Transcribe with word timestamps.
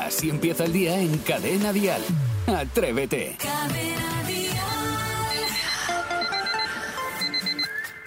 Así 0.00 0.30
empieza 0.30 0.64
el 0.64 0.72
día 0.72 0.98
en 0.98 1.18
Cadena 1.18 1.72
Dial. 1.72 2.02
Atrévete. 2.46 3.36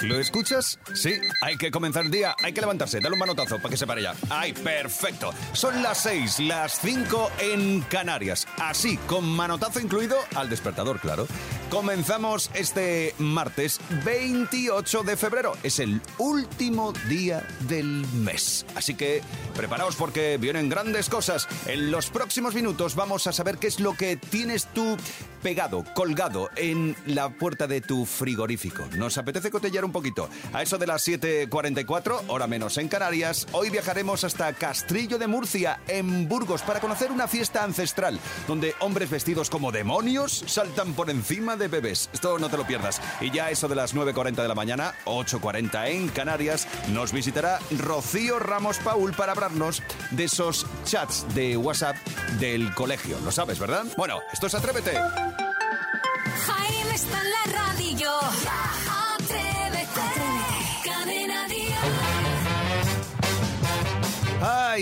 ¿Lo 0.01 0.19
escuchas? 0.19 0.79
Sí, 0.95 1.13
hay 1.41 1.57
que 1.57 1.69
comenzar 1.69 2.05
el 2.05 2.11
día, 2.11 2.35
hay 2.43 2.53
que 2.53 2.61
levantarse, 2.61 2.99
dale 2.99 3.13
un 3.13 3.19
manotazo 3.19 3.57
para 3.57 3.69
que 3.69 3.77
se 3.77 3.85
pare 3.85 4.01
ya. 4.01 4.15
¡Ay, 4.31 4.51
perfecto! 4.51 5.31
Son 5.53 5.83
las 5.83 5.99
6, 5.99 6.39
las 6.39 6.79
5 6.81 7.31
en 7.39 7.81
Canarias. 7.81 8.47
Así, 8.57 8.97
con 8.97 9.25
manotazo 9.25 9.79
incluido 9.79 10.17
al 10.33 10.49
despertador, 10.49 10.99
claro. 10.99 11.27
Comenzamos 11.71 12.51
este 12.53 13.15
martes 13.17 13.79
28 14.03 15.03
de 15.03 15.15
febrero. 15.15 15.53
Es 15.63 15.79
el 15.79 16.01
último 16.17 16.91
día 17.07 17.47
del 17.61 18.05
mes. 18.13 18.65
Así 18.75 18.93
que 18.93 19.21
preparaos 19.55 19.95
porque 19.95 20.37
vienen 20.37 20.67
grandes 20.67 21.07
cosas. 21.07 21.47
En 21.67 21.89
los 21.89 22.09
próximos 22.09 22.55
minutos 22.55 22.95
vamos 22.95 23.25
a 23.25 23.31
saber 23.31 23.57
qué 23.57 23.67
es 23.67 23.79
lo 23.79 23.93
que 23.93 24.17
tienes 24.17 24.65
tú 24.73 24.97
pegado, 25.41 25.85
colgado 25.95 26.49
en 26.57 26.95
la 27.05 27.29
puerta 27.29 27.67
de 27.67 27.79
tu 27.79 28.05
frigorífico. 28.05 28.83
¿Nos 28.97 29.17
apetece 29.17 29.49
cotellar 29.49 29.85
un 29.85 29.91
poquito? 29.91 30.29
A 30.53 30.61
eso 30.61 30.77
de 30.77 30.87
las 30.87 31.07
7.44, 31.07 32.23
hora 32.27 32.47
menos 32.47 32.77
en 32.77 32.87
Canarias, 32.87 33.47
hoy 33.53 33.69
viajaremos 33.69 34.23
hasta 34.23 34.53
Castrillo 34.53 35.17
de 35.17 35.27
Murcia, 35.27 35.79
en 35.87 36.27
Burgos, 36.27 36.61
para 36.61 36.79
conocer 36.79 37.11
una 37.11 37.27
fiesta 37.27 37.63
ancestral, 37.63 38.19
donde 38.47 38.75
hombres 38.79 39.09
vestidos 39.09 39.49
como 39.49 39.71
demonios 39.71 40.43
saltan 40.47 40.93
por 40.93 41.09
encima 41.09 41.55
de 41.55 41.60
bebés. 41.67 42.09
Esto 42.13 42.39
no 42.39 42.49
te 42.49 42.57
lo 42.57 42.65
pierdas. 42.65 43.01
Y 43.19 43.31
ya 43.31 43.49
eso 43.49 43.67
de 43.67 43.75
las 43.75 43.95
9.40 43.95 44.41
de 44.41 44.47
la 44.47 44.55
mañana, 44.55 44.93
8.40 45.05 45.87
en 45.89 46.09
Canarias, 46.09 46.67
nos 46.89 47.11
visitará 47.11 47.59
Rocío 47.77 48.39
Ramos 48.39 48.77
Paul 48.79 49.13
para 49.13 49.33
hablarnos 49.33 49.83
de 50.11 50.25
esos 50.25 50.65
chats 50.85 51.25
de 51.33 51.57
WhatsApp 51.57 51.95
del 52.39 52.73
colegio. 52.73 53.19
Lo 53.23 53.31
sabes, 53.31 53.59
¿verdad? 53.59 53.85
Bueno, 53.97 54.19
esto 54.31 54.47
es 54.47 54.55
Atrévete. 54.55 54.93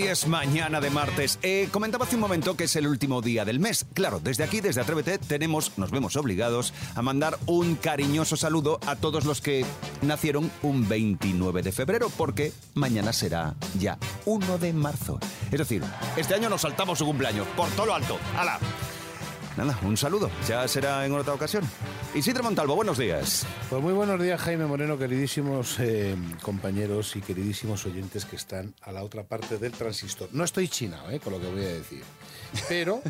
Ay, 0.00 0.08
es 0.08 0.26
mañana 0.26 0.80
de 0.80 0.88
martes. 0.88 1.38
Eh, 1.42 1.68
comentaba 1.70 2.06
hace 2.06 2.14
un 2.14 2.22
momento 2.22 2.56
que 2.56 2.64
es 2.64 2.76
el 2.76 2.86
último 2.86 3.20
día 3.20 3.44
del 3.44 3.60
mes. 3.60 3.84
Claro, 3.92 4.18
desde 4.18 4.44
aquí, 4.44 4.62
desde 4.62 4.80
Atrévete, 4.80 5.18
tenemos, 5.18 5.76
nos 5.76 5.90
vemos 5.90 6.16
obligados 6.16 6.72
a 6.94 7.02
mandar 7.02 7.38
un 7.44 7.74
cariñoso 7.74 8.36
saludo 8.36 8.80
a 8.86 8.96
todos 8.96 9.26
los 9.26 9.42
que 9.42 9.66
nacieron 10.00 10.50
un 10.62 10.88
29 10.88 11.62
de 11.62 11.72
febrero, 11.72 12.10
porque 12.16 12.54
mañana 12.72 13.12
será 13.12 13.56
ya 13.78 13.98
1 14.24 14.56
de 14.56 14.72
marzo. 14.72 15.18
Es 15.50 15.58
decir, 15.58 15.82
este 16.16 16.34
año 16.34 16.48
nos 16.48 16.62
saltamos 16.62 16.98
su 16.98 17.04
cumpleaños, 17.04 17.46
por 17.48 17.68
todo 17.70 17.86
lo 17.86 17.94
alto. 17.94 18.18
¡Hala! 18.38 18.58
Nada, 19.56 19.78
un 19.82 19.96
saludo. 19.96 20.30
Ya 20.48 20.66
será 20.68 21.04
en 21.04 21.12
otra 21.12 21.34
ocasión. 21.34 21.64
Isidro 22.14 22.42
Montalvo, 22.44 22.76
buenos 22.76 22.96
días. 22.98 23.46
Pues 23.68 23.82
muy 23.82 23.92
buenos 23.92 24.20
días, 24.22 24.40
Jaime 24.40 24.64
Moreno, 24.66 24.96
queridísimos 24.96 25.78
eh, 25.80 26.16
compañeros 26.40 27.14
y 27.16 27.20
queridísimos 27.20 27.84
oyentes 27.84 28.24
que 28.24 28.36
están 28.36 28.74
a 28.82 28.92
la 28.92 29.02
otra 29.02 29.24
parte 29.24 29.58
del 29.58 29.72
transistor. 29.72 30.28
No 30.32 30.44
estoy 30.44 30.68
chinado 30.68 31.10
eh, 31.10 31.20
con 31.20 31.32
lo 31.32 31.40
que 31.40 31.48
voy 31.48 31.64
a 31.64 31.68
decir, 31.68 32.02
pero 32.68 33.02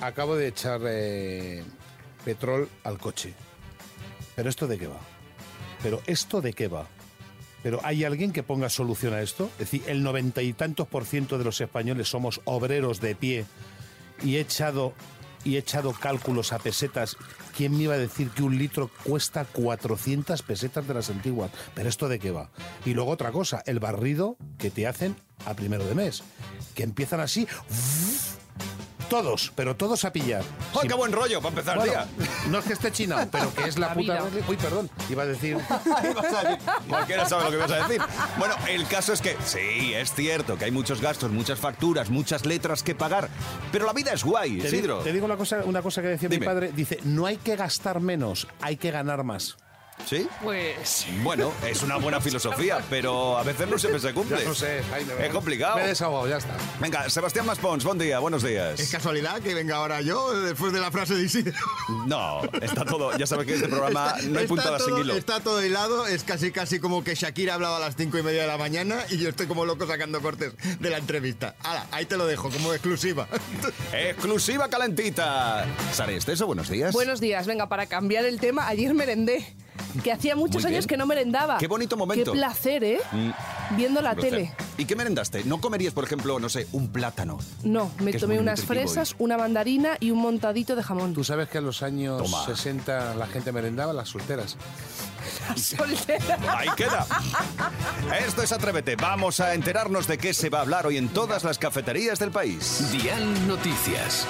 acabo 0.00 0.36
de 0.36 0.48
echar 0.48 0.80
eh, 0.84 1.62
petrol 2.24 2.68
al 2.84 2.98
coche. 2.98 3.34
¿Pero 4.34 4.48
esto 4.48 4.66
de 4.66 4.78
qué 4.78 4.86
va? 4.86 5.00
¿Pero 5.82 6.00
esto 6.06 6.40
de 6.40 6.54
qué 6.54 6.68
va? 6.68 6.86
¿Pero 7.62 7.80
hay 7.84 8.04
alguien 8.04 8.32
que 8.32 8.42
ponga 8.42 8.68
solución 8.68 9.14
a 9.14 9.20
esto? 9.20 9.50
Es 9.58 9.70
decir, 9.70 9.82
el 9.86 10.02
noventa 10.02 10.42
y 10.42 10.54
tantos 10.54 10.88
por 10.88 11.04
ciento 11.04 11.38
de 11.38 11.44
los 11.44 11.60
españoles 11.60 12.08
somos 12.08 12.40
obreros 12.44 13.00
de 13.00 13.14
pie 13.14 13.46
y 14.24 14.36
he 14.36 14.40
echado 14.40 14.92
y 15.44 15.56
he 15.56 15.58
echado 15.58 15.92
cálculos 15.92 16.52
a 16.52 16.58
pesetas. 16.58 17.16
¿Quién 17.56 17.76
me 17.76 17.84
iba 17.84 17.94
a 17.94 17.98
decir 17.98 18.30
que 18.30 18.42
un 18.42 18.56
litro 18.56 18.90
cuesta 19.04 19.44
400 19.44 20.42
pesetas 20.42 20.86
de 20.86 20.94
las 20.94 21.10
antiguas? 21.10 21.50
¿Pero 21.74 21.88
esto 21.88 22.08
de 22.08 22.18
qué 22.18 22.30
va? 22.30 22.50
Y 22.84 22.94
luego 22.94 23.10
otra 23.10 23.32
cosa, 23.32 23.62
el 23.66 23.80
barrido 23.80 24.36
que 24.58 24.70
te 24.70 24.86
hacen 24.86 25.16
a 25.46 25.54
primero 25.54 25.84
de 25.84 25.94
mes. 25.94 26.22
Que 26.74 26.82
empiezan 26.82 27.20
así... 27.20 27.46
Todos, 29.08 29.52
pero 29.54 29.74
todos 29.74 30.04
a 30.04 30.12
pillar. 30.12 30.42
¡Ay, 30.80 30.86
qué 30.86 30.94
buen 30.94 31.12
rollo 31.12 31.38
para 31.40 31.48
empezar 31.50 31.74
el 31.78 31.80
Bueno, 31.88 31.92
día! 31.92 32.28
no 32.50 32.58
es 32.58 32.64
que 32.66 32.72
esté 32.74 32.92
chinado, 32.92 33.26
pero 33.30 33.54
que 33.54 33.64
es 33.66 33.78
la, 33.78 33.88
La 33.88 33.94
puta... 33.94 34.22
vida. 34.22 34.42
Uy, 34.46 34.56
perdón, 34.56 34.90
iba 35.10 35.22
a 35.22 35.26
decir... 35.26 35.56
Cualquiera 36.88 37.26
sabe 37.26 37.44
lo 37.44 37.50
que 37.50 37.56
vas 37.56 37.70
a 37.70 37.88
decir. 37.88 38.02
Bueno, 38.38 38.54
el 38.68 38.86
caso 38.86 39.12
es 39.14 39.20
que 39.20 39.36
sí, 39.46 39.94
es 39.94 40.12
cierto 40.12 40.56
que 40.58 40.66
hay 40.66 40.70
muchos 40.70 41.00
gastos, 41.00 41.30
muchas 41.30 41.58
facturas, 41.58 42.10
muchas 42.10 42.44
letras 42.44 42.82
que 42.82 42.94
pagar, 42.94 43.28
pero 43.72 43.86
la 43.86 43.92
vida 43.92 44.12
es 44.12 44.24
guay, 44.24 44.58
Te, 44.58 44.70
di- 44.70 44.76
Isidro. 44.76 44.98
te 44.98 45.12
digo 45.12 45.24
una 45.24 45.36
cosa, 45.36 45.62
una 45.64 45.80
cosa 45.82 46.02
que 46.02 46.08
decía 46.08 46.28
Dime. 46.28 46.40
mi 46.40 46.46
padre. 46.46 46.72
Dice, 46.74 46.98
no 47.04 47.24
hay 47.26 47.38
que 47.38 47.56
gastar 47.56 48.00
menos, 48.00 48.46
hay 48.60 48.76
que 48.76 48.90
ganar 48.90 49.24
más. 49.24 49.56
¿Sí? 50.06 50.26
Pues 50.42 51.06
Bueno, 51.22 51.52
es 51.66 51.82
una 51.82 51.96
buena 51.96 52.18
filosofía, 52.20 52.78
pero 52.90 53.36
a 53.36 53.42
veces 53.42 53.68
no 53.68 53.78
siempre 53.78 54.00
se 54.00 54.14
cumple. 54.14 54.38
Ya 54.38 54.44
lo 54.48 54.54
sé, 54.54 54.82
Jaime. 54.90 55.12
Es 55.26 55.32
complicado. 55.32 55.76
Me 55.76 55.84
he 55.84 55.88
desahogado, 55.88 56.26
ya 56.28 56.38
está. 56.38 56.54
Venga, 56.80 57.10
Sebastián 57.10 57.44
Maspons, 57.44 57.84
buen 57.84 57.98
día, 57.98 58.18
buenos 58.18 58.42
días. 58.42 58.80
¿Es 58.80 58.90
casualidad 58.90 59.40
que 59.42 59.52
venga 59.54 59.76
ahora 59.76 60.00
yo 60.00 60.32
después 60.40 60.72
de 60.72 60.80
la 60.80 60.90
frase 60.90 61.14
de 61.14 61.24
Isidro? 61.24 61.52
No, 62.06 62.40
está 62.62 62.84
todo. 62.86 63.16
Ya 63.18 63.26
sabes 63.26 63.46
que 63.46 63.54
este 63.54 63.68
programa 63.68 64.14
Está- 64.16 64.28
no 64.30 64.38
hay 64.38 64.46
puntadas 64.46 64.82
sin 64.84 64.96
hilo. 64.96 65.14
Está 65.14 65.40
todo 65.40 65.62
hilado, 65.64 66.06
es 66.06 66.22
casi 66.24 66.52
casi 66.52 66.78
como 66.80 67.04
que 67.04 67.14
Shakira 67.14 67.52
hablaba 67.54 67.76
a 67.76 67.80
las 67.80 67.96
cinco 67.96 68.16
y 68.18 68.22
media 68.22 68.42
de 68.42 68.46
la 68.46 68.56
mañana 68.56 69.04
y 69.10 69.18
yo 69.18 69.28
estoy 69.28 69.46
como 69.46 69.66
loco 69.66 69.86
sacando 69.86 70.22
cortes 70.22 70.52
de 70.80 70.90
la 70.90 70.96
entrevista. 70.98 71.54
Ahí 71.90 72.06
te 72.06 72.16
lo 72.16 72.26
dejo, 72.26 72.48
como 72.50 72.72
exclusiva. 72.72 73.28
Exclusiva 73.92 74.68
calentita. 74.70 75.66
Sara 75.92 76.12
Esteso, 76.12 76.46
buenos 76.46 76.70
días. 76.70 76.92
buenos 76.94 77.20
días, 77.20 77.46
venga, 77.46 77.68
para 77.68 77.86
cambiar 77.86 78.24
el 78.24 78.40
tema, 78.40 78.68
ayer 78.68 78.94
merendé. 78.94 79.54
Que 80.02 80.12
hacía 80.12 80.36
muchos 80.36 80.64
años 80.64 80.86
que 80.86 80.96
no 80.96 81.06
merendaba. 81.06 81.58
Qué 81.58 81.66
bonito 81.66 81.96
momento. 81.96 82.32
Qué 82.32 82.38
placer, 82.38 82.84
¿eh? 82.84 83.00
Viendo 83.76 84.00
la 84.00 84.14
Placer. 84.14 84.30
tele. 84.30 84.52
¿Y 84.76 84.84
qué 84.84 84.96
merendaste? 84.96 85.44
¿No 85.44 85.60
comerías, 85.60 85.92
por 85.92 86.04
ejemplo, 86.04 86.38
no 86.38 86.48
sé, 86.48 86.66
un 86.72 86.88
plátano? 86.88 87.38
No, 87.64 87.90
me 88.00 88.12
Que 88.12 88.18
tomé 88.18 88.38
unas 88.38 88.62
fresas, 88.62 89.14
una 89.18 89.36
mandarina 89.36 89.96
y 90.00 90.10
un 90.10 90.18
montadito 90.18 90.76
de 90.76 90.82
jamón. 90.82 91.14
Tú 91.14 91.24
sabes 91.24 91.48
que 91.48 91.58
en 91.58 91.64
los 91.64 91.82
años 91.82 92.22
Toma. 92.22 92.44
60 92.46 93.14
la 93.14 93.26
gente 93.26 93.52
merendaba 93.52 93.92
las 93.92 94.08
solteras. 94.08 94.56
Soltera. 95.56 96.38
Ahí 96.56 96.68
queda. 96.76 97.06
Esto 98.26 98.42
es 98.42 98.52
Atrévete. 98.52 98.96
Vamos 98.96 99.40
a 99.40 99.54
enterarnos 99.54 100.06
de 100.06 100.18
qué 100.18 100.32
se 100.32 100.48
va 100.48 100.58
a 100.58 100.62
hablar 100.62 100.86
hoy 100.86 100.96
en 100.96 101.08
todas 101.08 101.44
las 101.44 101.58
cafeterías 101.58 102.18
del 102.18 102.30
país. 102.30 102.90
Dial 102.92 103.46
Noticias. 103.46 104.26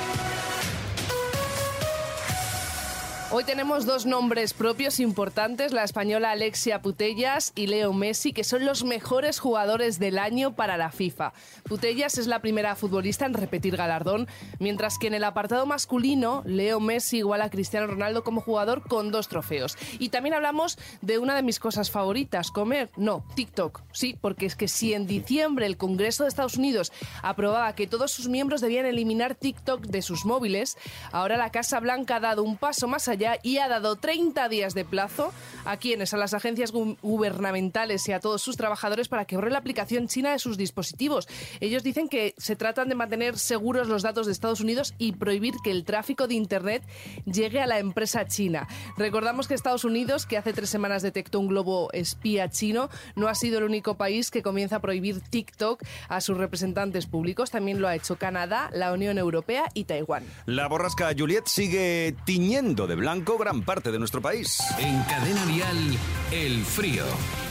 Hoy 3.30 3.44
tenemos 3.44 3.84
dos 3.84 4.06
nombres 4.06 4.54
propios 4.54 4.98
importantes, 5.00 5.72
la 5.72 5.84
española 5.84 6.30
Alexia 6.30 6.80
Putellas 6.80 7.52
y 7.54 7.66
Leo 7.66 7.92
Messi, 7.92 8.32
que 8.32 8.42
son 8.42 8.64
los 8.64 8.84
mejores 8.84 9.38
jugadores 9.38 9.98
del 9.98 10.18
año 10.18 10.56
para 10.56 10.78
la 10.78 10.90
FIFA. 10.90 11.34
Putellas 11.64 12.16
es 12.16 12.26
la 12.26 12.40
primera 12.40 12.74
futbolista 12.74 13.26
en 13.26 13.34
repetir 13.34 13.76
galardón, 13.76 14.28
mientras 14.60 14.96
que 14.98 15.08
en 15.08 15.14
el 15.14 15.24
apartado 15.24 15.66
masculino, 15.66 16.42
Leo 16.46 16.80
Messi 16.80 17.18
iguala 17.18 17.44
a 17.44 17.50
Cristiano 17.50 17.86
Ronaldo 17.86 18.24
como 18.24 18.40
jugador 18.40 18.80
con 18.88 19.10
dos 19.10 19.28
trofeos. 19.28 19.76
Y 19.98 20.08
también 20.08 20.34
hablamos 20.34 20.78
de 21.02 21.18
una 21.18 21.36
de 21.36 21.42
mis 21.42 21.60
cosas 21.60 21.90
favoritas, 21.90 22.50
comer, 22.50 22.88
no, 22.96 23.26
TikTok. 23.34 23.82
Sí, 23.92 24.16
porque 24.18 24.46
es 24.46 24.56
que 24.56 24.68
si 24.68 24.94
en 24.94 25.06
diciembre 25.06 25.66
el 25.66 25.76
Congreso 25.76 26.22
de 26.22 26.30
Estados 26.30 26.56
Unidos 26.56 26.92
aprobaba 27.22 27.74
que 27.74 27.86
todos 27.86 28.10
sus 28.10 28.26
miembros 28.26 28.62
debían 28.62 28.86
eliminar 28.86 29.34
TikTok 29.34 29.82
de 29.82 30.00
sus 30.00 30.24
móviles, 30.24 30.78
ahora 31.12 31.36
la 31.36 31.50
Casa 31.50 31.78
Blanca 31.78 32.16
ha 32.16 32.20
dado 32.20 32.42
un 32.42 32.56
paso 32.56 32.88
más 32.88 33.06
allá 33.06 33.17
y 33.42 33.58
ha 33.58 33.68
dado 33.68 33.96
30 33.96 34.48
días 34.48 34.74
de 34.74 34.84
plazo 34.84 35.32
a 35.64 35.76
quienes, 35.76 36.14
a 36.14 36.16
las 36.16 36.34
agencias 36.34 36.72
gu- 36.72 36.96
gubernamentales 37.02 38.08
y 38.08 38.12
a 38.12 38.20
todos 38.20 38.40
sus 38.42 38.56
trabajadores 38.56 39.08
para 39.08 39.24
que 39.24 39.36
borren 39.36 39.52
la 39.52 39.58
aplicación 39.58 40.08
china 40.08 40.32
de 40.32 40.38
sus 40.38 40.56
dispositivos. 40.56 41.28
Ellos 41.60 41.82
dicen 41.82 42.08
que 42.08 42.34
se 42.38 42.56
tratan 42.56 42.88
de 42.88 42.94
mantener 42.94 43.38
seguros 43.38 43.88
los 43.88 44.02
datos 44.02 44.26
de 44.26 44.32
Estados 44.32 44.60
Unidos 44.60 44.94
y 44.98 45.12
prohibir 45.12 45.54
que 45.62 45.70
el 45.70 45.84
tráfico 45.84 46.26
de 46.28 46.34
Internet 46.34 46.82
llegue 47.26 47.60
a 47.60 47.66
la 47.66 47.78
empresa 47.78 48.26
china. 48.26 48.69
Recordamos 48.96 49.48
que 49.48 49.54
Estados 49.54 49.84
Unidos, 49.84 50.25
que 50.26 50.38
hace 50.38 50.52
tres 50.52 50.70
semanas 50.70 51.02
detectó 51.02 51.40
un 51.40 51.48
globo 51.48 51.90
espía 51.93 52.48
chino, 52.48 52.88
no 53.16 53.28
ha 53.28 53.34
sido 53.34 53.58
el 53.58 53.64
único 53.64 53.96
país 53.96 54.31
que 54.31 54.43
comienza 54.43 54.76
a 54.76 54.81
prohibir 54.81 55.20
TikTok 55.20 55.82
a 56.08 56.20
sus 56.20 56.37
representantes 56.38 57.06
públicos. 57.06 57.50
También 57.50 57.81
lo 57.81 57.88
ha 57.88 57.94
hecho 57.96 58.16
Canadá, 58.16 58.70
la 58.72 58.93
Unión 58.93 59.19
Europea 59.19 59.64
y 59.75 59.84
Taiwán. 59.84 60.25
La 60.46 60.69
borrasca 60.69 61.10
Juliet 61.19 61.46
sigue 61.46 62.14
tiñendo 62.25 62.87
de 62.87 62.94
blanco 62.94 63.07
blanco 63.08 63.38
gran 63.38 63.62
parte 63.62 63.90
de 63.90 63.99
nuestro 63.99 64.20
país. 64.20 64.58
En 64.78 65.02
Cadena 65.05 65.46
Dial, 65.46 65.99
el 66.31 66.62
frío. 66.62 67.05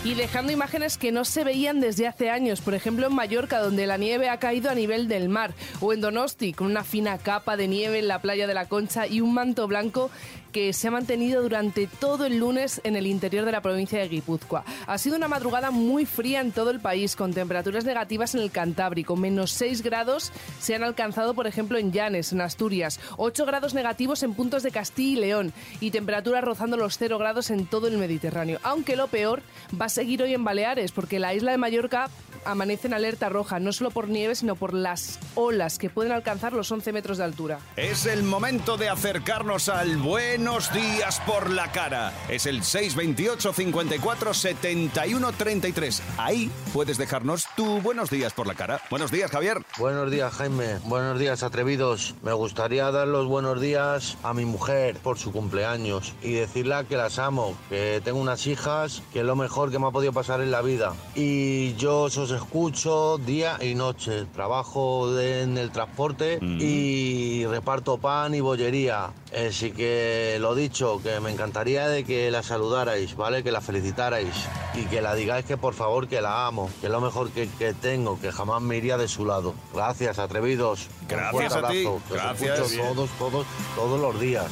Y 0.08 0.14
dejando 0.14 0.54
imágenes 0.54 0.98
que 0.98 1.12
no 1.12 1.26
se 1.26 1.44
veían 1.44 1.82
desde 1.82 2.08
hace 2.08 2.30
años, 2.30 2.62
por 2.62 2.74
ejemplo 2.74 3.08
en 3.08 3.14
Mallorca, 3.14 3.60
donde 3.60 3.86
la 3.86 3.98
nieve 3.98 4.30
ha 4.30 4.40
caído 4.40 4.70
a 4.70 4.74
nivel 4.74 5.10
del 5.10 5.28
mar, 5.28 5.54
o 5.82 5.92
en 5.92 6.00
Donosti, 6.00 6.54
con 6.54 6.68
una 6.68 6.86
fina 6.86 7.18
capa 7.18 7.58
de 7.58 7.68
nieve 7.68 8.00
en 8.00 8.08
la 8.08 8.22
playa 8.22 8.48
de 8.48 8.54
la 8.54 8.68
Concha 8.68 9.06
y 9.06 9.20
un 9.20 9.34
manto 9.34 9.68
blanco 9.68 10.10
que 10.58 10.74
se 10.74 10.88
ha 10.88 10.92
mantenido 10.92 11.44
durante 11.44 11.86
todo 11.86 12.26
el 12.26 12.40
lunes 12.40 12.82
en 12.84 12.96
el 12.96 13.06
interior 13.06 13.46
de 13.46 13.52
la 13.52 13.62
provincia 13.62 14.00
de 14.00 14.08
Guipúzcoa. 14.08 14.64
Ha 14.88 14.98
sido 14.98 15.16
una 15.16 15.28
madrugada 15.28 15.70
muy 15.70 16.06
fría 16.06 16.42
en 16.42 16.52
todo 16.52 16.72
el 16.72 16.80
país, 16.80 17.16
con 17.16 17.34
temperaturas 17.34 17.86
negativas 17.86 18.34
en 18.34 18.42
el 18.42 18.50
Cantábrico. 18.50 19.16
Menos 19.16 19.52
6 19.52 19.84
grados 19.84 20.32
se 20.60 20.74
han 20.74 20.84
alcanzado, 20.84 21.34
por 21.34 21.46
ejemplo, 21.46 21.78
en 21.78 21.92
Llanes, 21.92 22.32
en 22.32 22.42
Asturias. 22.42 23.00
8 23.18 23.46
grados 23.46 23.74
negativos 23.74 24.24
en 24.24 24.34
puntos 24.34 24.64
de 24.64 24.72
Castilla 24.72 25.18
y 25.18 25.22
León. 25.22 25.54
Y 25.80 25.92
temperaturas 25.92 26.44
rozando 26.44 26.76
los 26.76 26.98
0 26.98 27.20
grados 27.20 27.52
en 27.52 27.68
todo 27.68 27.88
el 27.88 27.98
Mediterráneo. 27.98 28.60
Aunque 28.64 28.96
lo 28.96 29.08
peor 29.10 29.44
va 29.80 29.86
a 29.86 29.90
seguir 29.98 30.22
hoy 30.22 30.36
en 30.36 30.44
Baleares, 30.44 30.92
porque 30.92 31.18
la 31.18 31.34
isla 31.34 31.50
de 31.50 31.58
Mallorca 31.58 32.12
amanece 32.46 32.88
en 32.88 32.94
alerta 32.94 33.30
roja, 33.30 33.60
no 33.60 33.74
solo 33.74 33.90
por 33.90 34.10
nieve, 34.10 34.36
sino 34.36 34.56
por 34.56 34.76
las 34.76 35.18
olas 35.34 35.80
que 35.80 35.90
pueden 35.90 36.12
alcanzar 36.12 36.54
los 36.54 36.72
11 36.72 36.94
metros 36.94 37.18
de 37.18 37.24
altura. 37.24 37.58
Es 37.76 38.06
el 38.06 38.22
momento 38.22 38.78
de 38.78 38.90
acercarnos 38.90 39.70
al 39.70 39.98
Buenos 39.98 40.72
Días 40.72 41.20
por 41.26 41.50
la 41.50 41.72
Cara. 41.72 42.14
Es 42.30 42.46
el 42.46 42.64
628 42.64 43.54
54 43.54 44.34
71 44.36 45.32
33. 45.34 46.04
Ahí 46.18 46.52
puedes 46.74 47.00
dejarnos 47.00 47.48
tu 47.56 47.82
Buenos 47.82 48.12
Días 48.12 48.34
por 48.34 48.46
la 48.46 48.54
Cara. 48.54 48.80
Buenos 48.92 49.12
días, 49.12 49.32
Javier. 49.32 49.64
Buenos 49.80 50.12
días, 50.12 50.32
Jaime. 50.34 50.78
Buenos 50.86 51.18
días, 51.18 51.42
atrevidos. 51.42 52.14
Me 52.22 52.34
gustaría 52.34 52.92
dar 52.92 53.08
los 53.08 53.26
buenos 53.26 53.60
días 53.60 54.16
a 54.22 54.36
mi 54.36 54.46
mujer 54.46 54.98
por 54.98 55.18
su 55.18 55.32
cumpleaños 55.32 56.14
y 56.22 56.34
decirle 56.34 56.86
que 56.88 56.98
las 56.98 57.18
amo, 57.18 57.58
que 57.70 58.02
tengo 58.04 58.20
unas 58.20 58.46
hijas, 58.46 59.02
que 59.12 59.20
es 59.20 59.26
lo 59.26 59.36
mejor 59.36 59.72
que 59.72 59.77
me 59.80 59.88
ha 59.88 59.92
podido 59.92 60.14
pasar 60.14 60.42
en 60.42 60.52
la 60.52 60.62
vida. 60.62 60.94
Y 61.16 61.74
yo 61.76 62.02
os 62.04 62.18
escucho 62.18 63.18
día 63.18 63.58
y 63.62 63.76
noche. 63.76 64.26
Trabajo 64.34 65.12
de- 65.14 65.42
en 65.44 65.58
el 65.58 65.72
transporte 65.72 66.40
y 66.42 67.46
reparto 67.46 67.98
pan 67.98 68.34
y 68.36 68.40
bollería. 68.42 69.12
Así 69.48 69.72
que 69.72 70.38
lo 70.40 70.56
dicho, 70.56 71.02
que 71.04 71.20
me 71.20 71.32
encantaría 71.32 71.88
de 71.90 72.04
que 72.04 72.32
la 72.32 72.44
saludarais, 72.44 73.16
¿vale? 73.16 73.44
Que 73.44 73.52
la 73.52 73.62
felicitarais 73.62 74.34
y 74.74 74.84
que 74.86 75.02
la 75.02 75.14
digáis 75.16 75.46
que 75.46 75.58
por 75.58 75.74
favor 75.74 76.08
que 76.08 76.22
la 76.22 76.48
amo, 76.48 76.70
que 76.80 76.88
es 76.88 76.92
lo 76.92 77.02
mejor 77.02 77.30
que, 77.32 77.48
que 77.60 77.74
tengo, 77.74 78.20
que 78.20 78.32
jamás 78.32 78.62
me 78.62 78.78
iría 78.78 78.98
de 78.98 79.08
su 79.08 79.26
lado. 79.26 79.54
Gracias, 79.74 80.18
atrevidos. 80.20 80.88
Un 81.02 81.08
Gracias 81.10 81.32
fuerte 81.32 81.68
a 81.68 81.70
ti. 81.70 81.86
abrazo, 81.86 82.02
que 82.08 82.14
os 82.14 82.22
Gracias. 82.24 82.60
escucho 82.72 82.94
todos, 82.94 83.10
todos, 83.20 83.46
todos 83.76 84.00
los 84.00 84.20
días. 84.20 84.48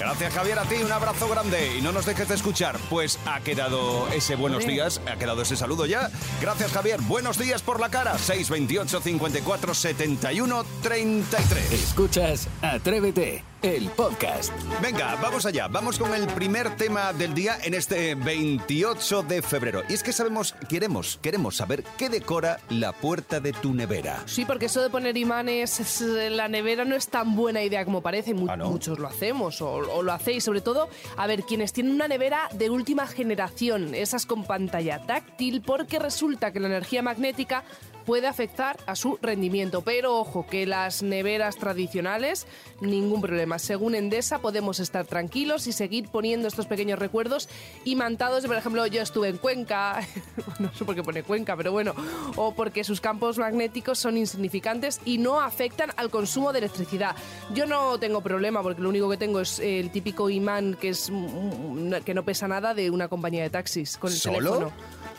Gracias, 0.00 0.32
Javier, 0.32 0.58
a 0.58 0.64
ti. 0.64 0.76
Un 0.76 0.90
abrazo 0.90 1.28
grande. 1.28 1.76
Y 1.76 1.82
no 1.82 1.92
nos 1.92 2.06
dejes 2.06 2.26
de 2.26 2.34
escuchar, 2.34 2.78
pues 2.88 3.18
ha 3.26 3.40
quedado 3.40 4.08
ese 4.08 4.34
buenos 4.34 4.66
días, 4.66 4.98
ha 5.06 5.16
quedado 5.16 5.42
ese 5.42 5.56
saludo 5.56 5.84
ya. 5.84 6.10
Gracias, 6.40 6.72
Javier. 6.72 7.00
Buenos 7.02 7.38
días 7.38 7.60
por 7.60 7.80
la 7.80 7.90
cara. 7.90 8.16
628 8.16 9.00
54 9.02 9.74
71 9.74 10.64
33. 10.82 11.72
Escuchas 11.72 12.48
Atrévete, 12.62 13.44
el 13.62 13.88
podcast. 13.90 14.52
Venga, 14.80 15.16
vamos 15.20 15.44
allá. 15.44 15.68
Vamos 15.68 15.98
con 15.98 16.14
el 16.14 16.26
primer 16.28 16.76
tema 16.76 17.12
del 17.12 17.34
día 17.34 17.58
en 17.62 17.74
este 17.74 18.14
28 18.14 19.22
de 19.24 19.42
febrero. 19.42 19.82
Y 19.88 19.92
es 19.94 20.02
que 20.02 20.12
sabemos, 20.12 20.54
queremos, 20.68 21.18
queremos 21.20 21.56
saber 21.56 21.84
qué 21.98 22.08
decora 22.08 22.58
la 22.70 22.92
puerta 22.92 23.38
de 23.40 23.52
tu 23.52 23.74
nevera. 23.74 24.22
Sí, 24.26 24.44
porque 24.46 24.66
eso 24.66 24.80
de 24.82 24.88
poner 24.90 25.16
imanes 25.16 25.78
es- 25.80 26.00
en 26.00 26.36
la 26.36 26.48
nevera 26.48 26.84
no 26.84 26.96
es 26.96 27.08
tan 27.08 27.36
buena 27.36 27.62
idea 27.62 27.84
como 27.84 28.00
parece. 28.02 28.32
Mu- 28.34 28.46
Ah, 28.50 28.56
¿no? 28.56 28.70
Muchos 28.70 28.98
lo 28.98 29.06
hacemos 29.08 29.60
o, 29.60 29.70
o 29.74 30.02
lo 30.02 30.12
hacéis. 30.12 30.42
Sobre 30.44 30.60
todo, 30.62 30.88
a 31.16 31.26
ver, 31.26 31.42
quienes 31.42 31.72
tienen 31.72 31.92
una 31.94 32.08
nevera 32.08 32.48
de 32.54 32.70
última 32.70 33.06
generación, 33.06 33.94
esas 33.94 34.24
con 34.26 34.44
pantalla 34.44 35.04
táctil, 35.06 35.60
porque 35.60 35.98
resulta 35.98 36.52
que 36.52 36.60
la 36.60 36.68
energía 36.68 37.02
magnética 37.02 37.64
puede 38.10 38.26
afectar 38.26 38.76
a 38.86 38.96
su 38.96 39.20
rendimiento. 39.22 39.82
Pero 39.82 40.18
ojo, 40.18 40.44
que 40.44 40.66
las 40.66 41.00
neveras 41.00 41.56
tradicionales, 41.58 42.48
ningún 42.80 43.20
problema. 43.20 43.60
Según 43.60 43.94
Endesa, 43.94 44.40
podemos 44.40 44.80
estar 44.80 45.06
tranquilos 45.06 45.68
y 45.68 45.72
seguir 45.72 46.08
poniendo 46.08 46.48
estos 46.48 46.66
pequeños 46.66 46.98
recuerdos 46.98 47.48
imantados. 47.84 48.44
Por 48.46 48.56
ejemplo, 48.56 48.84
yo 48.88 49.00
estuve 49.00 49.28
en 49.28 49.36
Cuenca, 49.36 50.00
no 50.58 50.74
sé 50.74 50.84
por 50.84 50.96
qué 50.96 51.04
pone 51.04 51.22
Cuenca, 51.22 51.56
pero 51.56 51.70
bueno, 51.70 51.94
o 52.34 52.52
porque 52.52 52.82
sus 52.82 53.00
campos 53.00 53.38
magnéticos 53.38 54.00
son 54.00 54.16
insignificantes 54.16 55.00
y 55.04 55.18
no 55.18 55.40
afectan 55.40 55.92
al 55.96 56.10
consumo 56.10 56.52
de 56.52 56.58
electricidad. 56.58 57.14
Yo 57.54 57.66
no 57.66 58.00
tengo 58.00 58.22
problema 58.22 58.60
porque 58.60 58.82
lo 58.82 58.88
único 58.88 59.08
que 59.08 59.18
tengo 59.18 59.38
es 59.38 59.60
el 59.60 59.92
típico 59.92 60.28
imán 60.28 60.76
que 60.80 60.88
es 60.88 61.10
mm, 61.12 62.02
que 62.04 62.12
no 62.12 62.24
pesa 62.24 62.48
nada 62.48 62.74
de 62.74 62.90
una 62.90 63.06
compañía 63.06 63.44
de 63.44 63.50
taxis 63.50 63.96
con 63.98 64.10
el 64.10 64.18
¿Solo? 64.18 64.36
teléfono. 64.36 64.72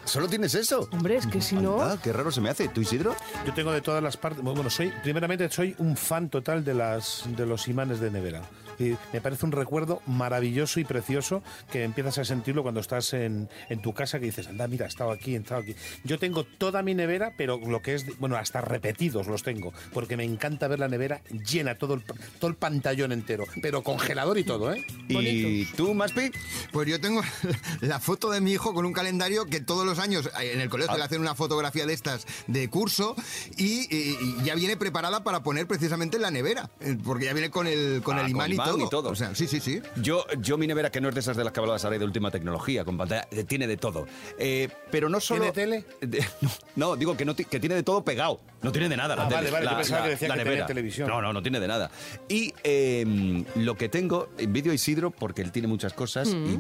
¿Solo 0.06 0.28
tienes 0.28 0.56
eso? 0.56 0.90
Hombre, 0.92 1.16
es 1.16 1.28
que 1.28 1.42
si 1.42 1.56
no... 1.56 1.82
Ah, 1.82 1.98
qué 2.02 2.12
raro 2.12 2.32
se 2.32 2.42
me 2.42 2.50
hace. 2.50 2.68
¿Tú, 2.68 2.82
Isidro? 2.82 3.16
Yo 3.46 3.54
tengo 3.54 3.72
de 3.72 3.82
todas 3.82 4.04
las 4.04 4.18
partes. 4.18 4.44
Bueno, 4.44 4.70
soy, 4.70 4.92
primeramente 5.04 5.50
soy 5.50 5.76
un 5.78 5.96
fan 5.96 6.30
total 6.30 6.64
de 6.66 6.74
las 6.74 7.24
de 7.36 7.46
los 7.46 7.68
imanes 7.68 8.00
de 8.00 8.12
nevera. 8.12 8.42
Y 8.82 8.98
me 9.14 9.22
parece 9.22 9.46
un 9.46 9.52
recuerdo 9.52 10.02
maravilloso 10.08 10.80
y 10.80 10.84
precioso 10.84 11.44
que 11.72 11.84
empiezas 11.84 12.18
a 12.18 12.26
sentirlo 12.26 12.64
cuando 12.64 12.80
estás 12.82 13.14
en, 13.14 13.50
en 13.70 13.82
tu 13.82 13.94
casa 13.94 14.20
que 14.20 14.26
dices, 14.26 14.48
anda, 14.48 14.68
mira, 14.68 14.86
he 14.86 14.90
estado 14.90 15.12
aquí, 15.12 15.36
he 15.36 15.38
estado 15.40 15.62
aquí. 15.62 15.76
Yo 16.04 16.18
tengo 16.20 16.44
toda 16.44 16.82
mi 16.84 16.94
nevera, 16.96 17.34
pero 17.38 17.58
lo 17.60 17.82
que 17.82 17.96
es, 17.96 18.18
bueno, 18.20 18.36
hasta 18.38 18.62
repetidos 18.62 19.28
los 19.28 19.44
tengo, 19.44 19.74
porque 19.94 20.18
me 20.18 20.24
encanta 20.24 20.68
ver 20.68 20.80
la 20.80 20.88
nevera 20.88 21.22
llena, 21.30 21.76
todo 21.76 21.94
el, 21.96 22.04
todo 22.04 22.50
el 22.50 22.56
pantallón 22.56 23.12
entero, 23.12 23.46
pero 23.62 23.84
congelador 23.84 24.38
y 24.38 24.44
todo, 24.44 24.74
¿eh? 24.74 24.86
¿Y 25.10 25.66
tú, 25.76 25.94
Maspi? 25.94 26.32
Pues 26.72 26.88
yo 26.88 27.00
tengo 27.00 27.22
la 27.82 28.00
foto 28.00 28.30
de 28.32 28.42
mi 28.42 28.52
hijo 28.54 28.74
con 28.74 28.86
un 28.86 28.94
calendario 28.94 29.46
que 29.46 29.60
todos 29.62 29.86
los 29.86 30.00
años 30.00 30.28
eh, 30.42 30.52
en 30.54 30.62
el 30.62 30.70
colegio 30.70 30.98
le 30.98 31.04
hacen 31.04 31.22
una 31.22 31.36
fotografía 31.36 31.86
de 31.86 31.94
estas 31.94 32.26
de 32.48 32.70
curso 32.70 33.16
y, 33.58 33.82
y- 33.96 34.18
y 34.22 34.44
ya 34.44 34.56
viene 34.56 34.78
preparada 34.78 35.24
para 35.24 35.44
poner 35.44 35.68
precisamente 35.68 36.16
en 36.18 36.24
la 36.24 36.32
nevera, 36.32 36.70
eh, 36.80 36.98
porque 37.04 37.26
ya 37.26 37.34
viene 37.34 37.50
con 37.50 37.68
el, 37.68 38.02
con 38.04 38.18
Ah, 38.18 38.22
el 38.22 38.32
con 38.32 38.32
imán, 38.32 38.52
imán 38.54 38.68
y, 38.68 38.70
todo. 38.71 38.71
Y 38.80 38.90
todo. 38.90 39.10
O 39.10 39.16
sea, 39.16 39.34
sí, 39.36 39.48
sí, 39.48 39.60
sí. 39.60 39.82
Yo, 39.98 40.26
yo 40.40 40.58
mi 40.58 40.68
nevera, 40.68 40.90
que 40.92 41.02
no 41.02 41.10
es 41.10 41.14
de 41.16 41.22
esas 41.22 41.36
de 41.38 41.44
las 41.44 41.52
que 41.54 41.60
hablabas 41.60 41.84
ahora 41.86 41.98
de 41.98 42.06
última 42.06 42.32
tecnología, 42.32 42.86
con 42.86 42.98
pantalla, 42.98 43.28
eh, 43.32 43.44
tiene 43.44 43.68
de 43.68 43.78
todo. 43.78 44.08
Eh, 44.38 44.70
pero 44.90 45.10
no 45.10 45.20
solo... 45.20 45.52
¿Tiene 45.52 45.84
De- 46.02 46.26
no, 46.42 46.50
no, 46.76 46.96
digo 46.96 47.16
que, 47.18 47.26
no, 47.26 47.36
que 47.36 47.60
tiene 47.60 47.76
de 47.76 47.84
todo 47.84 48.04
pegado. 48.04 48.40
No 48.62 48.72
tiene 48.72 48.90
de 48.90 48.98
nada 48.98 49.16
la 49.16 49.24
Ah, 49.26 49.30
tele, 49.30 49.50
vale, 49.50 49.52
vale, 49.52 49.66
yo 49.66 49.72
la- 49.72 49.78
pensaba 49.78 50.00
la- 50.00 50.06
que 50.06 50.12
decía 50.12 50.28
la 50.28 50.34
que 50.36 50.40
tenía 50.40 50.52
nevera. 50.54 50.68
televisión. 50.68 51.08
No, 51.10 51.22
no, 51.22 51.34
no 51.34 51.42
tiene 51.42 51.60
de 51.60 51.68
nada. 51.68 51.92
Y 52.30 52.54
eh, 52.64 53.44
lo 53.56 53.76
que 53.76 53.90
tengo, 53.90 54.30
envidio 54.38 54.72
a 54.72 54.76
Isidro 54.76 55.12
porque 55.12 55.42
él 55.42 55.52
tiene 55.52 55.68
muchas 55.68 55.94
cosas 55.94 56.28
y 56.30 56.60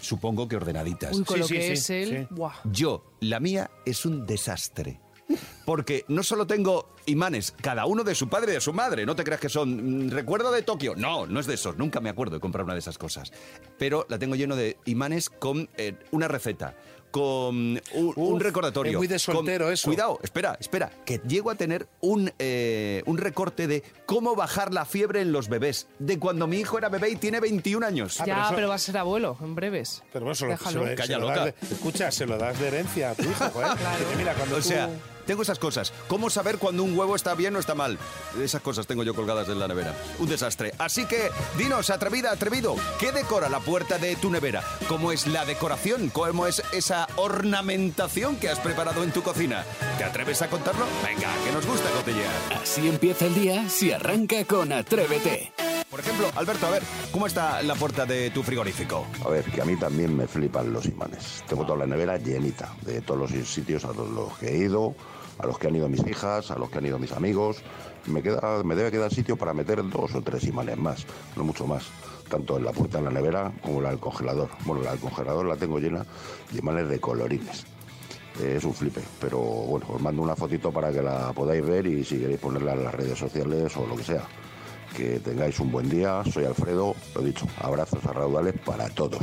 supongo 0.00 0.48
que 0.48 0.56
ordenaditas. 0.56 1.14
Uy, 1.16 1.24
con 1.24 1.34
Sí, 1.36 1.40
lo 1.40 1.46
sí, 1.48 1.54
que 1.54 1.62
sí, 1.62 1.72
es 1.72 1.90
él... 1.90 2.28
Yo, 2.64 3.04
la 3.20 3.40
mía 3.40 3.70
es 3.84 4.04
un 4.06 4.26
desastre. 4.26 5.00
Porque 5.64 6.04
no 6.08 6.22
solo 6.22 6.46
tengo 6.46 6.94
imanes, 7.06 7.54
cada 7.60 7.86
uno 7.86 8.02
de 8.04 8.14
su 8.14 8.28
padre 8.28 8.52
y 8.52 8.54
de 8.54 8.60
su 8.60 8.72
madre. 8.72 9.04
No 9.06 9.14
te 9.16 9.24
creas 9.24 9.40
que 9.40 9.48
son 9.48 10.06
mm, 10.06 10.10
recuerdo 10.10 10.50
de 10.52 10.62
Tokio. 10.62 10.94
No, 10.96 11.26
no 11.26 11.40
es 11.40 11.46
de 11.46 11.54
esos. 11.54 11.76
Nunca 11.76 12.00
me 12.00 12.10
acuerdo 12.10 12.34
de 12.36 12.40
comprar 12.40 12.64
una 12.64 12.74
de 12.74 12.80
esas 12.80 12.98
cosas. 12.98 13.32
Pero 13.78 14.06
la 14.08 14.18
tengo 14.18 14.34
lleno 14.34 14.56
de 14.56 14.76
imanes 14.86 15.30
con 15.30 15.68
eh, 15.76 15.94
una 16.10 16.28
receta, 16.28 16.74
con 17.10 17.20
un, 17.56 17.80
un 17.94 18.14
Uf, 18.16 18.42
recordatorio. 18.42 18.92
es 18.92 18.98
muy 18.98 19.06
de 19.06 19.14
con- 19.14 19.34
soltero 19.36 19.70
eso. 19.70 19.88
Cuidado, 19.88 20.18
espera, 20.22 20.56
espera. 20.60 20.90
Que 21.04 21.20
llego 21.26 21.50
a 21.50 21.54
tener 21.56 21.88
un, 22.00 22.32
eh, 22.38 23.02
un 23.06 23.18
recorte 23.18 23.66
de 23.66 23.82
cómo 24.06 24.34
bajar 24.36 24.72
la 24.72 24.84
fiebre 24.84 25.20
en 25.20 25.32
los 25.32 25.48
bebés. 25.48 25.88
De 25.98 26.18
cuando 26.18 26.46
mi 26.46 26.58
hijo 26.58 26.78
era 26.78 26.88
bebé 26.88 27.10
y 27.10 27.16
tiene 27.16 27.40
21 27.40 27.84
años. 27.84 28.20
Ah, 28.20 28.26
ya, 28.26 28.34
pero 28.34 28.46
pero, 28.50 28.58
eso- 28.60 28.68
va 28.68 28.74
a 28.74 28.78
ser 28.78 28.98
abuelo 28.98 29.36
en 29.40 29.54
breves. 29.54 30.02
Pero 30.12 30.24
bueno, 30.24 30.34
se 30.36 30.44
lo, 30.46 30.50
Déjalo. 30.52 30.70
se 30.84 30.90
lo- 30.90 30.96
Calla, 30.96 31.06
se 31.06 31.12
lo 31.14 31.20
loca. 31.20 31.34
das 31.34 31.44
de- 31.68 31.74
escucha, 31.74 32.10
se 32.12 32.26
lo 32.26 32.38
das 32.38 32.58
de 32.60 32.68
herencia 32.68 33.10
a 33.10 33.14
tu 33.14 33.22
hijo, 33.24 33.44
joder. 33.52 33.68
Porque 33.70 34.16
mira, 34.16 34.34
cuando 34.34 34.54
O 34.56 34.58
tú- 34.58 34.64
sea, 34.68 34.88
tengo 35.26 35.42
esas 35.42 35.58
cosas. 35.58 35.92
¿Cómo 36.08 36.30
saber 36.30 36.58
cuando 36.58 36.82
un 36.82 36.96
huevo 36.96 37.16
está 37.16 37.34
bien 37.34 37.56
o 37.56 37.58
está 37.58 37.74
mal? 37.74 37.98
Esas 38.40 38.62
cosas 38.62 38.86
tengo 38.86 39.02
yo 39.02 39.14
colgadas 39.14 39.48
en 39.48 39.58
la 39.58 39.68
nevera. 39.68 39.94
Un 40.18 40.28
desastre. 40.28 40.74
Así 40.78 41.06
que, 41.06 41.30
dinos, 41.56 41.90
atrevida, 41.90 42.32
atrevido, 42.32 42.76
¿qué 42.98 43.12
decora 43.12 43.48
la 43.48 43.60
puerta 43.60 43.98
de 43.98 44.16
tu 44.16 44.30
nevera? 44.30 44.62
¿Cómo 44.88 45.12
es 45.12 45.26
la 45.26 45.44
decoración? 45.44 46.10
¿Cómo 46.10 46.46
es 46.46 46.62
esa 46.72 47.08
ornamentación 47.16 48.36
que 48.36 48.48
has 48.48 48.58
preparado 48.58 49.02
en 49.02 49.12
tu 49.12 49.22
cocina? 49.22 49.64
¿Te 49.98 50.04
atreves 50.04 50.42
a 50.42 50.48
contarlo? 50.48 50.86
Venga, 51.04 51.28
que 51.44 51.52
nos 51.52 51.66
gusta 51.66 51.88
cotillear. 51.90 52.62
Así 52.62 52.88
empieza 52.88 53.26
el 53.26 53.34
día 53.34 53.68
si 53.68 53.92
arranca 53.92 54.44
con 54.44 54.72
Atrévete. 54.72 55.52
Por 56.00 56.08
ejemplo, 56.08 56.30
Alberto, 56.34 56.66
a 56.66 56.70
ver, 56.70 56.82
¿cómo 57.12 57.26
está 57.26 57.62
la 57.62 57.74
puerta 57.74 58.06
de 58.06 58.30
tu 58.30 58.42
frigorífico? 58.42 59.06
A 59.22 59.28
ver, 59.28 59.44
que 59.44 59.60
a 59.60 59.66
mí 59.66 59.76
también 59.76 60.16
me 60.16 60.26
flipan 60.26 60.72
los 60.72 60.86
imanes. 60.86 61.44
Tengo 61.46 61.66
toda 61.66 61.80
la 61.80 61.86
nevera 61.86 62.16
llenita 62.16 62.74
de 62.86 63.02
todos 63.02 63.30
los 63.30 63.46
sitios 63.46 63.84
a 63.84 63.92
los 63.92 64.32
que 64.38 64.48
he 64.48 64.56
ido, 64.64 64.94
a 65.38 65.46
los 65.46 65.58
que 65.58 65.66
han 65.66 65.76
ido 65.76 65.90
mis 65.90 66.00
hijas, 66.06 66.50
a 66.50 66.58
los 66.58 66.70
que 66.70 66.78
han 66.78 66.86
ido 66.86 66.98
mis 66.98 67.12
amigos. 67.12 67.58
Me, 68.06 68.22
queda, 68.22 68.62
me 68.64 68.76
debe 68.76 68.90
quedar 68.90 69.12
sitio 69.12 69.36
para 69.36 69.52
meter 69.52 69.86
dos 69.90 70.14
o 70.14 70.22
tres 70.22 70.44
imanes 70.44 70.78
más, 70.78 71.04
no 71.36 71.44
mucho 71.44 71.66
más. 71.66 71.84
Tanto 72.30 72.56
en 72.56 72.64
la 72.64 72.72
puerta 72.72 72.96
de 72.96 73.04
la 73.04 73.10
nevera 73.10 73.52
como 73.60 73.82
la 73.82 73.90
del 73.90 73.98
congelador. 73.98 74.48
Bueno, 74.64 74.82
la 74.82 74.92
del 74.92 75.00
congelador 75.00 75.44
la 75.44 75.56
tengo 75.56 75.78
llena 75.80 76.06
de 76.50 76.58
imanes 76.60 76.88
de 76.88 76.98
colorines. 76.98 77.66
Eh, 78.40 78.54
Es 78.56 78.64
un 78.64 78.72
flipe, 78.72 79.02
pero 79.20 79.38
bueno, 79.38 79.84
os 79.90 80.00
mando 80.00 80.22
una 80.22 80.34
fotito 80.34 80.72
para 80.72 80.90
que 80.90 81.02
la 81.02 81.30
podáis 81.34 81.62
ver 81.62 81.86
y 81.86 82.02
si 82.06 82.18
queréis 82.18 82.40
ponerla 82.40 82.72
en 82.72 82.84
las 82.84 82.94
redes 82.94 83.18
sociales 83.18 83.76
o 83.76 83.86
lo 83.86 83.96
que 83.96 84.04
sea. 84.04 84.26
Que 84.96 85.20
tengáis 85.20 85.58
un 85.60 85.70
buen 85.72 85.88
día. 85.88 86.22
Soy 86.32 86.44
Alfredo, 86.44 86.94
lo 87.14 87.22
dicho, 87.22 87.46
abrazos 87.60 88.04
a 88.06 88.12
raudales 88.12 88.54
para 88.64 88.88
todos. 88.88 89.20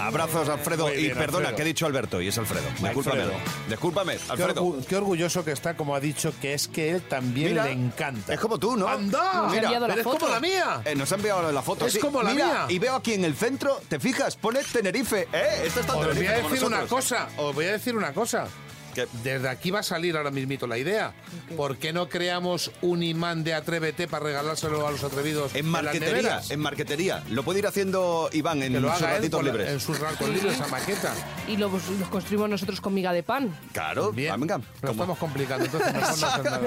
Abrazos, 0.00 0.48
Alfredo. 0.48 0.92
Y 0.92 1.08
perdona, 1.10 1.48
Alfredo. 1.48 1.56
que 1.56 1.62
he 1.62 1.64
dicho 1.66 1.86
Alberto 1.86 2.20
y 2.20 2.28
es 2.28 2.38
Alfredo. 2.38 2.64
Discúlpame. 2.80 3.22
Alfredo. 3.22 3.40
Discúlpame, 3.68 4.16
Qué, 4.16 4.32
Alfredo. 4.32 4.64
orgu- 4.64 4.84
qué 4.86 4.96
orgulloso 4.96 5.44
que 5.44 5.52
está, 5.52 5.76
como 5.76 5.94
ha 5.94 6.00
dicho, 6.00 6.32
que 6.40 6.54
es 6.54 6.66
que 6.68 6.90
él 6.90 7.02
también 7.02 7.50
Mira, 7.50 7.64
le 7.66 7.72
encanta. 7.72 8.32
Es 8.34 8.40
como 8.40 8.58
tú, 8.58 8.76
¿no? 8.76 8.88
¡Anda! 8.88 9.48
Mira, 9.50 9.70
pero 9.80 9.92
es 9.94 10.02
foto. 10.02 10.18
como 10.20 10.32
la 10.32 10.40
mía. 10.40 10.80
Eh, 10.84 10.94
nos 10.94 11.12
ha 11.12 11.16
enviado 11.16 11.52
la 11.52 11.62
foto. 11.62 11.86
Es 11.86 11.92
sí. 11.92 11.98
como 12.00 12.22
la 12.22 12.32
Mira, 12.32 12.46
mía. 12.46 12.66
Y 12.70 12.78
veo 12.78 12.94
aquí 12.96 13.12
en 13.14 13.24
el 13.24 13.34
centro, 13.36 13.80
¿te 13.88 14.00
fijas? 14.00 14.36
Pone 14.36 14.60
Tenerife. 14.64 15.28
¿Eh? 15.32 15.62
Esto 15.66 15.80
está 15.80 15.92
Os 15.96 16.06
voy 16.06 16.14
Tenerife. 16.14 16.34
a 16.34 16.48
decir 16.48 16.64
una 16.64 16.80
cosa, 16.86 17.28
os 17.36 17.54
voy 17.54 17.66
a 17.66 17.72
decir 17.72 17.94
una 17.96 18.12
cosa. 18.12 18.46
¿Qué? 18.94 19.06
Desde 19.22 19.48
aquí 19.48 19.70
va 19.70 19.80
a 19.80 19.82
salir 19.82 20.16
ahora 20.16 20.30
mismito 20.30 20.66
la 20.66 20.78
idea. 20.78 21.12
¿Por 21.56 21.76
qué 21.76 21.92
no 21.92 22.08
creamos 22.08 22.70
un 22.82 23.02
imán 23.02 23.44
de 23.44 23.54
Atrévete 23.54 24.08
para 24.08 24.24
regalárselo 24.26 24.86
a 24.86 24.90
los 24.90 25.02
atrevidos 25.04 25.54
En 25.54 25.66
marquetería, 25.66 26.40
en 26.48 26.60
marquetería. 26.60 27.22
Lo 27.30 27.42
puede 27.42 27.60
ir 27.60 27.66
haciendo 27.66 28.28
Iván 28.32 28.62
en 28.62 28.74
sus 28.80 29.00
ratitos 29.00 29.44
libres. 29.44 29.70
en 29.70 29.80
sus 29.80 29.98
ratos 29.98 30.28
libres, 30.28 30.54
esa 30.54 30.66
maqueta. 30.68 31.12
Y 31.48 31.56
los, 31.56 31.70
los 31.72 32.08
construimos 32.08 32.48
nosotros 32.48 32.80
con 32.80 32.94
miga 32.94 33.12
de 33.12 33.22
pan. 33.22 33.54
Claro, 33.72 34.12
Bien, 34.12 34.32
ah, 34.32 34.36
venga. 34.36 34.60
lo 34.82 34.90
estamos 34.90 35.18
complicando, 35.18 35.64
entonces 35.64 35.92
mejor 35.92 36.18
no 36.18 36.26
hacer 36.26 36.44
nada. 36.50 36.60